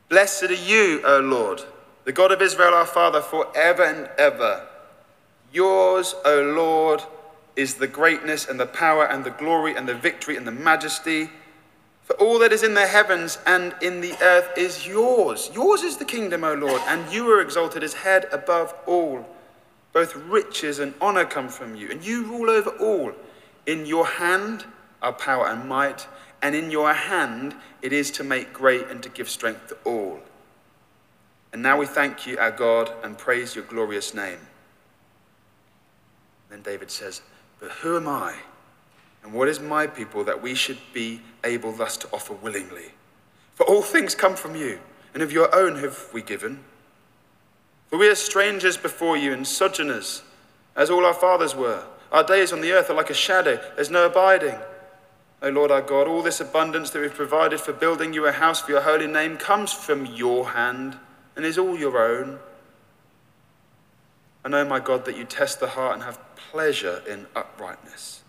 Blessed 0.08 0.44
are 0.44 0.54
you, 0.54 1.02
O 1.04 1.20
Lord 1.20 1.62
the 2.04 2.12
God 2.12 2.32
of 2.32 2.42
Israel 2.42 2.74
our 2.74 2.86
Father, 2.86 3.20
forever 3.20 3.84
and 3.84 4.08
ever. 4.18 4.66
Yours, 5.52 6.14
O 6.24 6.42
Lord, 6.42 7.02
is 7.54 7.74
the 7.74 7.86
greatness 7.86 8.48
and 8.48 8.58
the 8.58 8.66
power 8.66 9.06
and 9.06 9.24
the 9.24 9.30
glory 9.30 9.76
and 9.76 9.88
the 9.88 9.94
victory 9.94 10.36
and 10.36 10.46
the 10.46 10.52
majesty. 10.52 11.30
For 12.02 12.14
all 12.14 12.38
that 12.40 12.52
is 12.52 12.64
in 12.64 12.74
the 12.74 12.86
heavens 12.86 13.38
and 13.46 13.74
in 13.80 14.00
the 14.00 14.16
earth 14.20 14.48
is 14.56 14.86
yours. 14.86 15.50
Yours 15.54 15.82
is 15.82 15.98
the 15.98 16.04
kingdom, 16.04 16.42
O 16.42 16.54
Lord, 16.54 16.82
and 16.86 17.12
you 17.12 17.30
are 17.30 17.40
exalted 17.40 17.84
as 17.84 17.94
head 17.94 18.26
above 18.32 18.74
all. 18.86 19.24
Both 19.92 20.16
riches 20.16 20.78
and 20.78 20.94
honor 21.00 21.24
come 21.24 21.48
from 21.48 21.76
you, 21.76 21.90
and 21.90 22.04
you 22.04 22.24
rule 22.24 22.50
over 22.50 22.70
all. 22.70 23.12
In 23.66 23.86
your 23.86 24.06
hand 24.06 24.64
are 25.02 25.12
power 25.12 25.48
and 25.48 25.68
might, 25.68 26.06
and 26.40 26.54
in 26.54 26.70
your 26.70 26.92
hand 26.92 27.54
it 27.82 27.92
is 27.92 28.10
to 28.12 28.24
make 28.24 28.52
great 28.52 28.88
and 28.88 29.02
to 29.02 29.08
give 29.08 29.28
strength 29.28 29.68
to 29.68 29.76
all. 29.84 30.20
And 31.52 31.62
now 31.62 31.78
we 31.78 31.86
thank 31.86 32.26
you, 32.26 32.38
our 32.38 32.50
God, 32.50 32.90
and 33.02 33.18
praise 33.18 33.54
your 33.54 33.64
glorious 33.64 34.14
name. 34.14 34.38
Then 36.48 36.62
David 36.62 36.90
says, 36.90 37.20
But 37.60 37.70
who 37.70 37.96
am 37.96 38.08
I? 38.08 38.34
And 39.22 39.32
what 39.32 39.48
is 39.48 39.60
my 39.60 39.86
people 39.86 40.24
that 40.24 40.42
we 40.42 40.54
should 40.54 40.78
be 40.92 41.20
able 41.44 41.72
thus 41.72 41.96
to 41.98 42.08
offer 42.12 42.32
willingly? 42.32 42.92
For 43.54 43.64
all 43.66 43.82
things 43.82 44.14
come 44.14 44.34
from 44.34 44.56
you, 44.56 44.80
and 45.14 45.22
of 45.22 45.30
your 45.30 45.54
own 45.54 45.76
have 45.76 46.08
we 46.12 46.22
given. 46.22 46.64
For 47.92 47.98
we 47.98 48.08
are 48.08 48.14
strangers 48.14 48.78
before 48.78 49.18
you 49.18 49.34
and 49.34 49.46
sojourners, 49.46 50.22
as 50.74 50.88
all 50.88 51.04
our 51.04 51.12
fathers 51.12 51.54
were. 51.54 51.84
Our 52.10 52.24
days 52.24 52.50
on 52.50 52.62
the 52.62 52.72
earth 52.72 52.88
are 52.88 52.94
like 52.94 53.10
a 53.10 53.14
shadow, 53.14 53.60
there's 53.76 53.90
no 53.90 54.06
abiding. 54.06 54.58
O 55.42 55.50
Lord 55.50 55.70
our 55.70 55.82
God, 55.82 56.08
all 56.08 56.22
this 56.22 56.40
abundance 56.40 56.88
that 56.88 57.02
we've 57.02 57.12
provided 57.12 57.60
for 57.60 57.74
building 57.74 58.14
you 58.14 58.26
a 58.26 58.32
house 58.32 58.62
for 58.62 58.70
your 58.70 58.80
holy 58.80 59.06
name 59.06 59.36
comes 59.36 59.74
from 59.74 60.06
your 60.06 60.52
hand 60.52 60.96
and 61.36 61.44
is 61.44 61.58
all 61.58 61.78
your 61.78 61.98
own. 61.98 62.38
I 64.42 64.48
know, 64.48 64.64
my 64.64 64.80
God, 64.80 65.04
that 65.04 65.18
you 65.18 65.26
test 65.26 65.60
the 65.60 65.68
heart 65.68 65.92
and 65.92 66.02
have 66.02 66.18
pleasure 66.50 67.02
in 67.06 67.26
uprightness. 67.36 68.22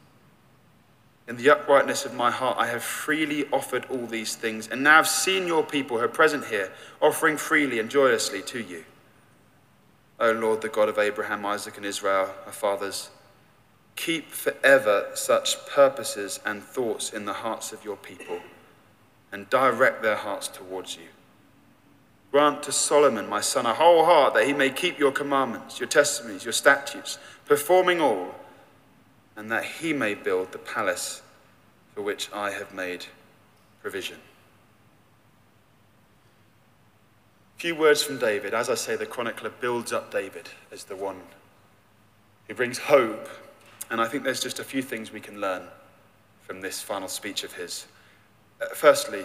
In 1.29 1.37
the 1.37 1.51
uprightness 1.51 2.03
of 2.03 2.13
my 2.13 2.31
heart, 2.31 2.57
I 2.59 2.67
have 2.67 2.83
freely 2.83 3.45
offered 3.53 3.85
all 3.89 4.07
these 4.07 4.35
things, 4.35 4.67
and 4.67 4.83
now 4.83 4.99
I've 4.99 5.07
seen 5.07 5.47
your 5.47 5.63
people 5.63 5.99
who 5.99 6.03
are 6.03 6.09
present 6.09 6.47
here 6.47 6.69
offering 7.01 7.37
freely 7.37 7.79
and 7.79 7.89
joyously 7.89 8.41
to 8.41 8.59
you. 8.59 8.83
O 10.19 10.31
Lord, 10.31 10.61
the 10.61 10.69
God 10.69 10.89
of 10.89 10.97
Abraham, 10.97 11.45
Isaac, 11.45 11.77
and 11.77 11.85
Israel, 11.85 12.33
our 12.45 12.51
fathers, 12.51 13.09
keep 13.95 14.31
forever 14.31 15.07
such 15.13 15.65
purposes 15.67 16.39
and 16.45 16.63
thoughts 16.63 17.11
in 17.11 17.25
the 17.25 17.33
hearts 17.33 17.71
of 17.71 17.83
your 17.83 17.97
people, 17.97 18.39
and 19.31 19.49
direct 19.49 20.01
their 20.01 20.15
hearts 20.15 20.47
towards 20.47 20.95
you. 20.95 21.07
Grant 22.31 22.63
to 22.63 22.71
Solomon, 22.71 23.29
my 23.29 23.41
son, 23.41 23.65
a 23.65 23.73
whole 23.73 24.05
heart 24.05 24.33
that 24.33 24.47
he 24.47 24.53
may 24.53 24.69
keep 24.69 24.97
your 24.97 25.11
commandments, 25.11 25.79
your 25.79 25.89
testimonies, 25.89 26.43
your 26.43 26.53
statutes, 26.53 27.19
performing 27.45 28.01
all, 28.01 28.33
and 29.35 29.51
that 29.51 29.63
he 29.63 29.93
may 29.93 30.15
build 30.15 30.51
the 30.51 30.57
palace 30.57 31.21
for 31.93 32.01
which 32.01 32.31
I 32.33 32.51
have 32.51 32.73
made 32.73 33.05
provision. 33.81 34.17
A 37.52 37.52
few 37.63 37.75
words 37.75 38.03
from 38.03 38.17
David. 38.17 38.53
As 38.53 38.69
I 38.69 38.75
say, 38.75 38.97
the 38.97 39.05
chronicler 39.05 39.49
builds 39.49 39.93
up 39.93 40.11
David 40.11 40.49
as 40.73 40.83
the 40.83 40.97
one 40.97 41.21
who 42.49 42.55
brings 42.55 42.77
hope. 42.77 43.29
And 43.89 44.01
I 44.01 44.05
think 44.05 44.25
there's 44.25 44.41
just 44.41 44.59
a 44.59 44.65
few 44.65 44.81
things 44.81 45.13
we 45.13 45.21
can 45.21 45.39
learn 45.39 45.61
from 46.41 46.59
this 46.59 46.81
final 46.81 47.07
speech 47.07 47.45
of 47.45 47.53
his. 47.53 47.87
Uh, 48.61 48.65
firstly, 48.75 49.23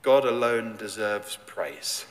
God 0.00 0.24
alone 0.24 0.78
deserves 0.78 1.36
praise. 1.44 2.06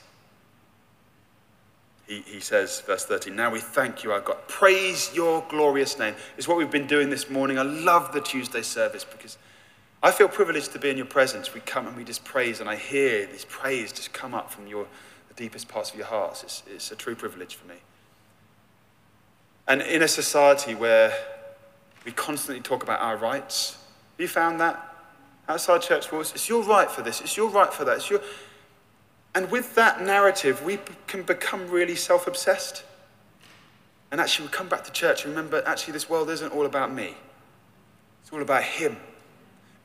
He, 2.06 2.22
he 2.28 2.40
says, 2.40 2.82
verse 2.82 3.06
13, 3.06 3.36
Now 3.36 3.50
we 3.50 3.60
thank 3.60 4.04
you, 4.04 4.12
our 4.12 4.22
God. 4.22 4.38
Praise 4.48 5.10
your 5.16 5.44
glorious 5.50 5.98
name. 5.98 6.14
Is 6.38 6.48
what 6.48 6.60
we've 6.60 6.70
been 6.70 6.86
doing 6.86 7.10
this 7.10 7.32
morning. 7.32 7.58
I 7.58 7.64
love 7.64 8.14
the 8.14 8.22
Tuesday 8.22 8.62
service 8.62 9.04
because 9.04 9.40
I 10.04 10.12
feel 10.12 10.28
privileged 10.28 10.74
to 10.74 10.80
be 10.80 10.92
in 10.92 10.98
your 10.98 11.08
presence. 11.08 11.56
We 11.56 11.62
come 11.62 11.88
and 11.88 11.98
we 11.98 12.04
just 12.04 12.24
praise, 12.24 12.60
and 12.60 12.70
I 12.70 12.76
hear 12.76 13.26
this 13.26 13.48
praise 13.50 13.92
just 13.92 14.14
come 14.14 14.36
up 14.36 14.52
from 14.52 14.68
your, 14.68 14.86
the 15.36 15.44
deepest 15.44 15.68
parts 15.68 15.92
of 15.92 15.98
your 15.98 16.08
hearts. 16.08 16.44
It's, 16.44 16.64
it's 16.68 16.92
a 16.92 16.96
true 16.96 17.16
privilege 17.16 17.56
for 17.56 17.68
me. 17.68 17.76
And 19.68 19.82
in 19.82 20.02
a 20.02 20.08
society 20.08 20.76
where 20.76 21.14
we 22.06 22.12
constantly 22.12 22.62
talk 22.62 22.84
about 22.84 23.00
our 23.02 23.18
rights, 23.18 23.78
have 24.12 24.22
you 24.22 24.28
found 24.28 24.60
that? 24.60 24.94
outside 25.48 25.82
church 25.82 26.12
walls. 26.12 26.32
It's 26.34 26.48
your 26.48 26.64
right 26.64 26.90
for 26.90 27.02
this. 27.02 27.22
It's 27.22 27.36
your 27.36 27.50
right 27.50 27.74
for 27.74 27.86
that. 27.86 27.98
It's 27.98 28.10
your... 28.10 28.22
And 29.36 29.50
with 29.50 29.74
that 29.76 30.02
narrative, 30.02 30.64
we 30.64 30.80
can 31.08 31.24
become 31.24 31.68
really 31.70 31.96
self 31.96 32.28
obsessed. 32.28 32.84
And 34.12 34.22
actually, 34.22 34.48
we 34.48 34.52
come 34.52 34.70
back 34.70 34.84
to 34.84 34.92
church 34.92 35.26
and 35.26 35.36
remember 35.36 35.64
actually, 35.66 35.94
this 35.94 36.10
world 36.10 36.30
isn't 36.30 36.52
all 36.52 36.66
about 36.66 36.94
me, 36.94 37.16
it's 38.22 38.32
all 38.32 38.42
about 38.42 38.64
Him. 38.64 38.98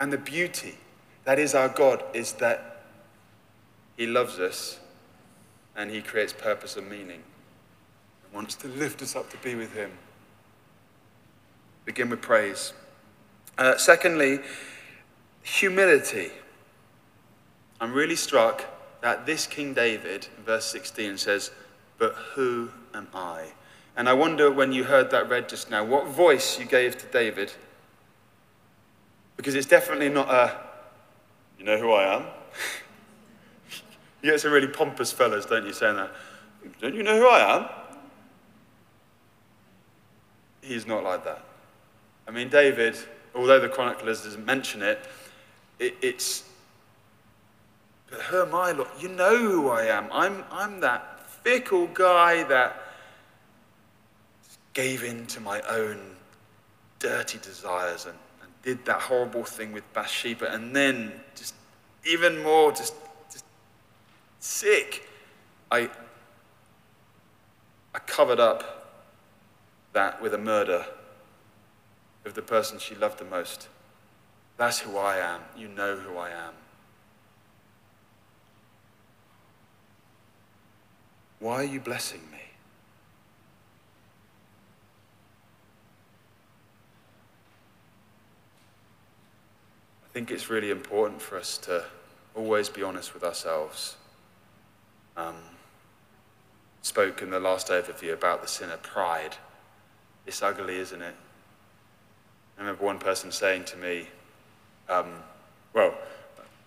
And 0.01 0.13
the 0.13 0.19
beauty 0.19 0.77
that 1.25 1.39
is 1.39 1.55
our 1.55 1.69
God 1.69 2.05
is 2.15 2.33
that 2.35 2.85
He 3.97 4.07
loves 4.07 4.39
us 4.39 4.79
and 5.79 5.91
He 5.93 6.03
creates 6.03 6.35
purpose 6.35 6.77
and 6.77 6.91
meaning 6.91 7.23
and 8.25 8.35
wants 8.35 8.57
to 8.57 8.69
lift 8.69 9.01
us 9.01 9.17
up 9.17 9.31
to 9.31 9.37
be 9.39 9.55
with 9.55 9.73
Him. 9.73 9.93
Begin 11.87 12.11
with 12.11 12.21
praise. 12.21 12.75
Uh, 13.57 13.79
secondly, 13.79 14.41
humility. 15.43 16.31
I'm 17.81 17.95
really 17.95 18.17
struck 18.17 18.65
that 19.01 19.25
this 19.25 19.47
King 19.47 19.73
David, 19.73 20.27
verse 20.45 20.67
16, 20.67 21.17
says, 21.17 21.53
But 21.97 22.15
who 22.35 22.71
am 22.93 23.07
I? 23.15 23.53
And 23.97 24.09
I 24.09 24.13
wonder 24.13 24.51
when 24.51 24.73
you 24.73 24.85
heard 24.85 25.11
that 25.13 25.29
read 25.29 25.49
just 25.49 25.71
now, 25.71 25.85
what 25.85 26.09
voice 26.09 26.59
you 26.59 26.65
gave 26.65 26.99
to 26.99 27.07
David. 27.07 27.53
Because 29.37 29.55
it's 29.55 29.67
definitely 29.67 30.09
not 30.09 30.29
a, 30.29 30.59
you 31.59 31.65
know 31.65 31.79
who 31.79 31.93
I 31.93 32.17
am? 32.17 32.27
you 34.23 34.31
get 34.31 34.41
some 34.41 34.53
really 34.53 34.69
pompous 34.69 35.13
fellas, 35.13 35.47
don't 35.47 35.65
you, 35.67 35.73
saying 35.73 35.97
that? 35.97 36.11
Don't 36.81 36.95
you 36.95 37.03
know 37.03 37.17
who 37.19 37.29
I 37.29 37.57
am? 37.57 37.69
He's 40.61 40.87
not 40.87 41.05
like 41.05 41.25
that. 41.25 41.45
I 42.27 42.31
mean, 42.31 42.49
David, 42.49 42.97
although 43.35 43.61
the 43.61 43.69
chroniclers 43.69 44.23
doesn't 44.23 44.45
mention 44.45 44.83
it, 44.83 44.99
it, 45.79 45.95
it's, 46.03 46.45
but 48.11 48.21
who 48.23 48.43
am 48.43 48.55
I, 48.55 48.73
Lord? 48.73 48.89
You 49.01 49.09
know 49.09 49.37
who 49.37 49.69
I 49.71 49.85
am. 49.85 50.09
I'm, 50.13 50.45
I'm 50.51 50.81
that 50.81 51.27
fickle 51.29 51.87
guy 51.89 52.43
that 52.45 52.83
gave 54.75 55.05
in 55.05 55.27
to 55.27 55.41
my 55.41 55.61
own 55.63 55.99
dirty 56.99 57.39
desires 57.39 58.07
and, 58.07 58.17
and 58.43 58.51
did 58.63 58.85
that 58.85 59.01
horrible 59.01 59.45
thing 59.45 59.73
with 59.73 59.85
Bathsheba 59.93 60.53
and 60.53 60.75
then 60.75 61.13
just 61.35 61.55
even 62.07 62.43
more 62.43 62.71
just, 62.73 62.95
just 62.95 63.08
sick. 64.41 65.09
I, 65.71 65.91
I 67.95 67.99
covered 68.01 68.41
up 68.41 68.79
that 69.93 70.23
with 70.23 70.35
a 70.35 70.39
murder 70.39 70.87
of 72.25 72.35
the 72.35 72.43
person 72.43 72.79
she 72.79 72.95
loved 72.95 73.19
the 73.19 73.25
most. 73.25 73.69
That's 74.57 74.81
who 74.81 74.97
I 74.97 75.19
am. 75.19 75.41
You 75.57 75.69
know 75.69 75.97
who 75.97 76.17
I 76.17 76.31
am. 76.31 76.55
Why 81.41 81.55
are 81.55 81.65
you 81.65 81.81
blessing 81.81 82.21
me? 82.33 82.39
I 90.05 90.09
think 90.13 90.33
it's 90.33 90.51
really 90.51 90.71
important 90.71 91.23
for 91.23 91.39
us 91.39 91.59
to 91.59 91.85
always 92.35 92.69
be 92.69 92.83
honest 92.83 93.15
with 93.15 93.23
ourselves. 93.23 93.98
Um, 95.19 95.35
spoke 96.83 97.23
in 97.23 97.31
the 97.31 97.41
last 97.41 97.69
overview 97.69 98.13
about 98.13 98.41
the 98.41 98.47
sin 98.47 98.71
of 98.71 98.81
pride. 98.83 99.37
It's 100.27 100.43
ugly, 100.43 100.77
isn't 100.79 101.03
it? 101.03 101.15
I 102.57 102.61
remember 102.61 102.85
one 102.85 103.01
person 103.01 103.33
saying 103.33 103.65
to 103.65 103.77
me, 103.77 104.07
um, 104.89 105.09
well, 105.75 105.93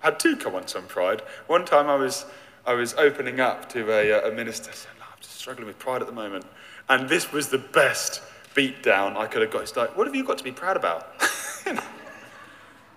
I 0.03 0.07
had 0.07 0.19
two 0.19 0.35
comments 0.35 0.75
on 0.75 0.83
pride. 0.83 1.21
One 1.47 1.63
time 1.63 1.87
I 1.87 1.95
was, 1.95 2.25
I 2.65 2.73
was 2.73 2.93
opening 2.95 3.39
up 3.39 3.69
to 3.69 3.89
a, 3.89 4.29
a 4.29 4.33
minister, 4.33 4.71
I'm 5.01 5.21
just 5.21 5.37
struggling 5.37 5.67
with 5.67 5.79
pride 5.79 6.01
at 6.01 6.07
the 6.07 6.13
moment. 6.13 6.45
And 6.89 7.07
this 7.07 7.31
was 7.31 7.47
the 7.47 7.57
best 7.57 8.21
beatdown 8.53 9.15
I 9.15 9.27
could 9.27 9.43
have 9.43 9.51
got. 9.51 9.61
It's 9.61 9.77
like, 9.77 9.95
what 9.97 10.07
have 10.07 10.15
you 10.15 10.25
got 10.25 10.37
to 10.39 10.43
be 10.43 10.51
proud 10.51 10.75
about? 10.75 11.21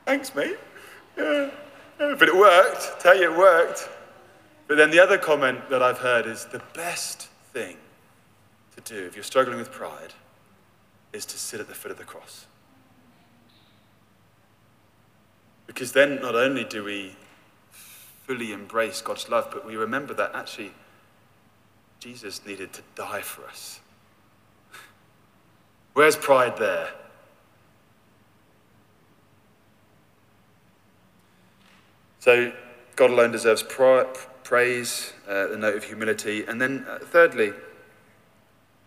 Thanks, 0.04 0.34
mate. 0.34 0.58
Yeah. 1.16 1.50
But 1.96 2.22
it 2.22 2.36
worked. 2.36 3.00
Tell 3.00 3.16
you 3.16 3.32
it 3.32 3.38
worked. 3.38 3.88
But 4.66 4.76
then 4.76 4.90
the 4.90 5.00
other 5.00 5.18
comment 5.18 5.68
that 5.70 5.82
I've 5.82 5.98
heard 5.98 6.26
is 6.26 6.46
the 6.46 6.62
best 6.72 7.28
thing 7.52 7.76
to 8.76 8.80
do 8.80 9.06
if 9.06 9.14
you're 9.14 9.22
struggling 9.22 9.58
with 9.58 9.70
pride 9.70 10.14
is 11.12 11.26
to 11.26 11.38
sit 11.38 11.60
at 11.60 11.68
the 11.68 11.74
foot 11.74 11.90
of 11.90 11.98
the 11.98 12.04
cross. 12.04 12.46
Because 15.66 15.92
then 15.92 16.20
not 16.20 16.34
only 16.34 16.64
do 16.64 16.84
we 16.84 17.14
fully 17.72 18.52
embrace 18.52 19.00
God's 19.00 19.28
love, 19.28 19.48
but 19.52 19.66
we 19.66 19.76
remember 19.76 20.14
that 20.14 20.34
actually 20.34 20.72
Jesus 22.00 22.44
needed 22.46 22.72
to 22.72 22.82
die 22.94 23.22
for 23.22 23.44
us. 23.46 23.80
Where's 25.94 26.16
pride 26.16 26.56
there? 26.56 26.90
So, 32.20 32.52
God 32.96 33.10
alone 33.10 33.32
deserves 33.32 33.62
praise, 34.44 35.12
uh, 35.28 35.48
the 35.48 35.56
note 35.56 35.76
of 35.76 35.84
humility. 35.84 36.44
And 36.46 36.60
then, 36.60 36.86
uh, 36.88 36.98
thirdly, 36.98 37.52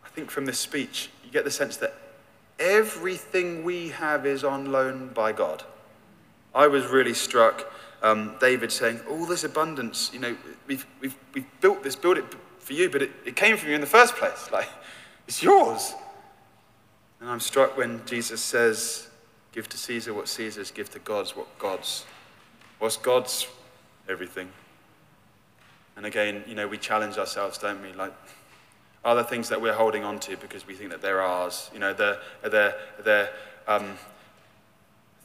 I 0.06 0.10
think 0.10 0.32
from 0.32 0.46
this 0.46 0.60
speech, 0.60 1.10
you 1.26 1.32
get 1.32 1.44
the 1.44 1.52
sense 1.52 1.78
that 1.78 1.96
everything 2.60 3.64
we 3.64 3.90
have 3.90 4.26
is 4.26 4.44
on 4.44 4.72
loan 4.72 5.10
by 5.10 5.34
God. 5.34 5.64
I 6.56 6.68
was 6.68 6.86
really 6.86 7.14
struck, 7.14 7.72
um, 8.02 8.36
David 8.40 8.72
saying, 8.72 9.02
All 9.10 9.26
this 9.26 9.44
abundance, 9.44 10.12
you 10.14 10.20
know, 10.20 10.38
we've, 10.68 10.86
we've, 11.02 11.16
we've 11.34 11.62
built 11.62 11.84
this, 11.84 11.96
built 11.96 12.18
it 12.18 12.26
for 12.60 12.74
you, 12.74 12.90
but 12.90 13.02
it, 13.02 13.12
it 13.26 13.36
came 13.36 13.58
from 13.58 13.70
you 13.70 13.76
in 13.76 13.82
the 13.82 13.88
first 13.88 14.16
place. 14.16 14.50
Like, 14.52 14.70
it's 15.28 15.44
yours. 15.44 15.94
And 17.20 17.30
I'm 17.30 17.40
struck 17.40 17.76
when 17.78 18.02
Jesus 18.06 18.42
says, 18.42 19.10
Give 19.52 19.68
to 19.70 19.78
Caesar 19.78 20.14
what 20.14 20.28
Caesar's, 20.28 20.72
give 20.72 20.90
to 20.92 21.00
God's 21.00 21.36
what 21.36 21.48
God's. 21.58 22.06
What's 22.80 22.98
God's 22.98 23.48
everything? 24.08 24.50
And 25.98 26.06
again, 26.06 26.44
you 26.48 26.54
know, 26.54 26.68
we 26.68 26.78
challenge 26.78 27.18
ourselves, 27.18 27.58
don't 27.58 27.82
we? 27.82 27.92
Like, 27.92 28.14
are 29.04 29.16
there 29.16 29.24
things 29.24 29.50
that 29.50 29.60
we're 29.60 29.74
holding 29.74 30.04
on 30.04 30.20
to 30.22 30.38
because 30.38 30.68
we 30.68 30.76
think 30.76 30.92
that 30.92 31.02
they're 31.02 31.22
ours? 31.22 31.72
You 31.74 31.80
know, 31.80 31.94
they're, 31.94 32.20
they're, 32.44 32.76
they're 33.04 33.30
um, 33.68 33.98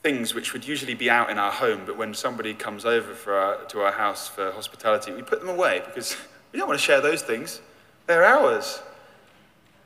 things 0.03 0.35
which 0.35 0.53
would 0.55 0.67
usually 0.67 0.95
be 0.95 1.11
out 1.11 1.31
in 1.31 1.39
our 1.39 1.53
home, 1.53 1.83
but 1.85 1.99
when 1.99 2.15
somebody 2.15 2.55
comes 2.55 2.87
over 2.87 3.35
our, 3.35 3.65
to 3.67 3.81
our 3.83 3.93
house 3.93 4.29
for 4.29 4.51
hospitality, 4.53 5.13
we 5.13 5.23
put 5.23 5.41
them 5.41 5.51
away 5.51 5.83
because 5.85 6.17
we 6.53 6.59
don't 6.59 6.69
want 6.69 6.81
to 6.81 6.85
share 6.85 7.03
those 7.03 7.23
things. 7.23 7.61
They're 8.07 8.25
ours. 8.25 8.83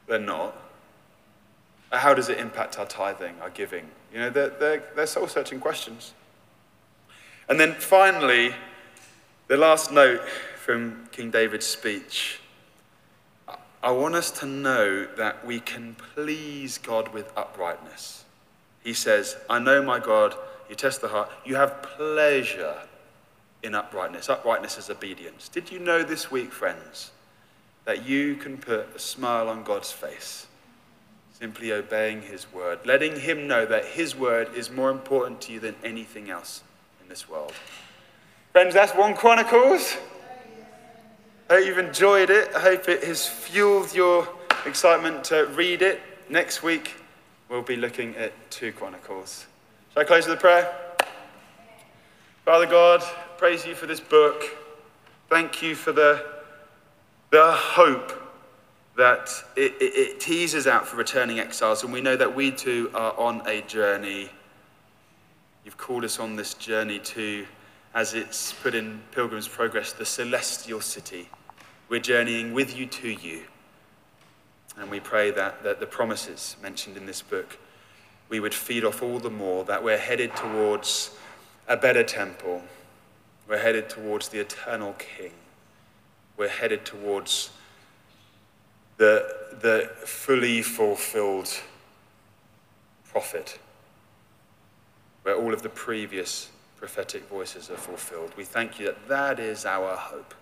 They're 0.07 0.19
not. 0.19 0.57
How 1.91 2.15
does 2.15 2.29
it 2.29 2.39
impact 2.39 2.79
our 2.79 2.87
tithing, 2.87 3.35
our 3.41 3.51
giving? 3.51 3.87
You 4.13 4.21
know, 4.21 4.31
they're, 4.31 4.51
they're, 4.51 4.83
they're 4.95 5.07
soul 5.07 5.27
searching 5.27 5.59
questions. 5.59 6.15
And 7.49 7.59
then 7.59 7.75
finally, 7.75 8.55
the 9.49 9.57
last 9.57 9.93
note 9.93 10.21
from 10.67 11.07
King 11.13 11.31
David's 11.31 11.65
speech. 11.65 12.41
I 13.85 13.93
want 13.93 14.17
us 14.17 14.33
to 14.41 14.47
know 14.47 15.07
that 15.17 15.47
we 15.47 15.61
can 15.61 15.95
please 15.95 16.77
God 16.77 17.15
with 17.15 17.33
uprightness. 17.37 18.25
He 18.83 18.93
says, 18.93 19.37
I 19.49 19.61
know 19.61 19.81
my 19.81 20.01
God, 20.01 20.35
you 20.69 20.75
test 20.75 21.03
the 21.03 21.07
heart, 21.07 21.31
you 21.45 21.55
have 21.55 21.83
pleasure 21.83 22.75
in 23.63 23.77
uprightness. 23.77 24.29
Uprightness 24.29 24.77
is 24.77 24.91
obedience. 24.91 25.49
Did 25.49 25.71
you 25.71 25.79
know 25.79 26.03
this 26.03 26.33
week, 26.33 26.51
friends, 26.51 27.13
that 27.85 28.05
you 28.05 28.35
can 28.35 28.59
put 28.59 28.89
a 28.93 28.99
smile 28.99 29.49
on 29.49 29.63
God's 29.63 29.93
face? 29.93 30.49
Simply 31.39 31.71
obeying 31.71 32.23
His 32.23 32.53
word, 32.53 32.81
letting 32.85 33.21
Him 33.21 33.47
know 33.47 33.67
that 33.67 33.85
His 33.85 34.17
word 34.17 34.53
is 34.53 34.69
more 34.69 34.91
important 34.91 35.41
to 35.43 35.53
you 35.53 35.61
than 35.61 35.77
anything 35.85 36.29
else 36.29 36.65
in 37.01 37.09
this 37.09 37.29
world. 37.29 37.53
Friends, 38.51 38.75
that's 38.75 38.97
1 38.97 39.15
Chronicles. 39.15 39.97
I 41.49 41.55
hope 41.55 41.67
you've 41.67 41.79
enjoyed 41.79 42.29
it. 42.29 42.53
I 42.57 42.61
hope 42.61 42.89
it 42.89 43.05
has 43.05 43.29
fueled 43.29 43.95
your 43.95 44.29
excitement 44.65 45.23
to 45.25 45.47
read 45.55 45.81
it. 45.81 46.01
Next 46.29 46.65
week, 46.65 46.95
we'll 47.49 47.63
be 47.63 47.77
looking 47.77 48.17
at 48.17 48.33
2 48.51 48.73
Chronicles. 48.73 49.47
Shall 49.93 50.03
I 50.03 50.07
close 50.07 50.27
with 50.27 50.39
a 50.39 50.41
prayer? 50.41 50.75
Father 52.45 52.67
God, 52.67 53.01
praise 53.39 53.65
you 53.65 53.77
for 53.77 53.87
this 53.87 54.01
book. 54.01 54.43
Thank 55.29 55.63
you 55.63 55.77
for 55.77 55.93
the, 55.93 56.27
the 57.31 57.53
hope 57.53 58.13
that 58.97 59.31
it, 59.55 59.75
it, 59.81 59.95
it 59.95 60.21
teases 60.21 60.67
out 60.67 60.89
for 60.89 60.97
returning 60.97 61.39
exiles. 61.39 61.85
And 61.85 61.93
we 61.93 62.01
know 62.01 62.17
that 62.17 62.35
we 62.35 62.51
too 62.51 62.91
are 62.93 63.17
on 63.17 63.47
a 63.47 63.61
journey. 63.63 64.31
You've 65.65 65.79
called 65.79 66.03
us 66.03 66.19
on 66.19 66.35
this 66.35 66.55
journey 66.55 66.99
to 66.99 67.47
as 67.95 68.15
it's 68.15 68.53
put 68.53 68.75
in 68.75 69.01
Pilgrim's 69.13 69.47
Progress, 69.47 69.93
the 69.93 70.05
celestial 70.05 70.81
city. 70.81 71.29
We're 71.89 72.01
journeying 72.01 72.53
with 72.53 72.77
you 72.77 72.87
to 72.87 73.09
you. 73.09 73.43
And 74.77 74.91
we 74.91 75.01
pray 75.01 75.31
that, 75.31 75.63
that 75.63 75.81
the 75.81 75.87
promises 75.87 76.57
mentioned 76.63 76.97
in 76.97 77.07
this 77.07 77.23
book, 77.23 77.59
we 78.29 78.41
would 78.41 78.55
feed 78.55 78.85
off 78.85 79.03
all 79.03 79.19
the 79.19 79.31
more, 79.31 79.65
that 79.65 79.83
we're 79.83 79.97
headed 79.97 80.35
towards 80.35 81.17
a 81.69 81.77
better 81.77 82.03
temple. 82.03 82.63
We're 83.49 83.59
headed 83.59 83.89
towards 83.89 84.29
the 84.29 84.41
eternal 84.41 84.95
King. 84.95 85.33
We're 86.37 86.49
headed 86.49 86.85
towards 86.85 87.51
the, 88.97 89.35
the 89.61 89.91
fully 90.05 90.63
fulfilled 90.63 91.49
prophet, 93.05 93.59
where 95.23 95.37
all 95.37 95.55
of 95.55 95.63
the 95.63 95.69
previous 95.69 96.51
prophetic 96.77 97.29
voices 97.29 97.71
are 97.71 97.77
fulfilled. 97.77 98.33
We 98.37 98.45
thank 98.45 98.79
you 98.79 98.87
that 98.87 99.09
that 99.09 99.39
is 99.39 99.65
our 99.65 99.97
hope. 99.97 100.35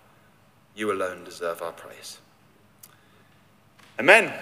You 0.75 0.91
alone 0.91 1.23
deserve 1.23 1.61
our 1.61 1.71
praise. 1.71 2.19
Amen. 3.99 4.33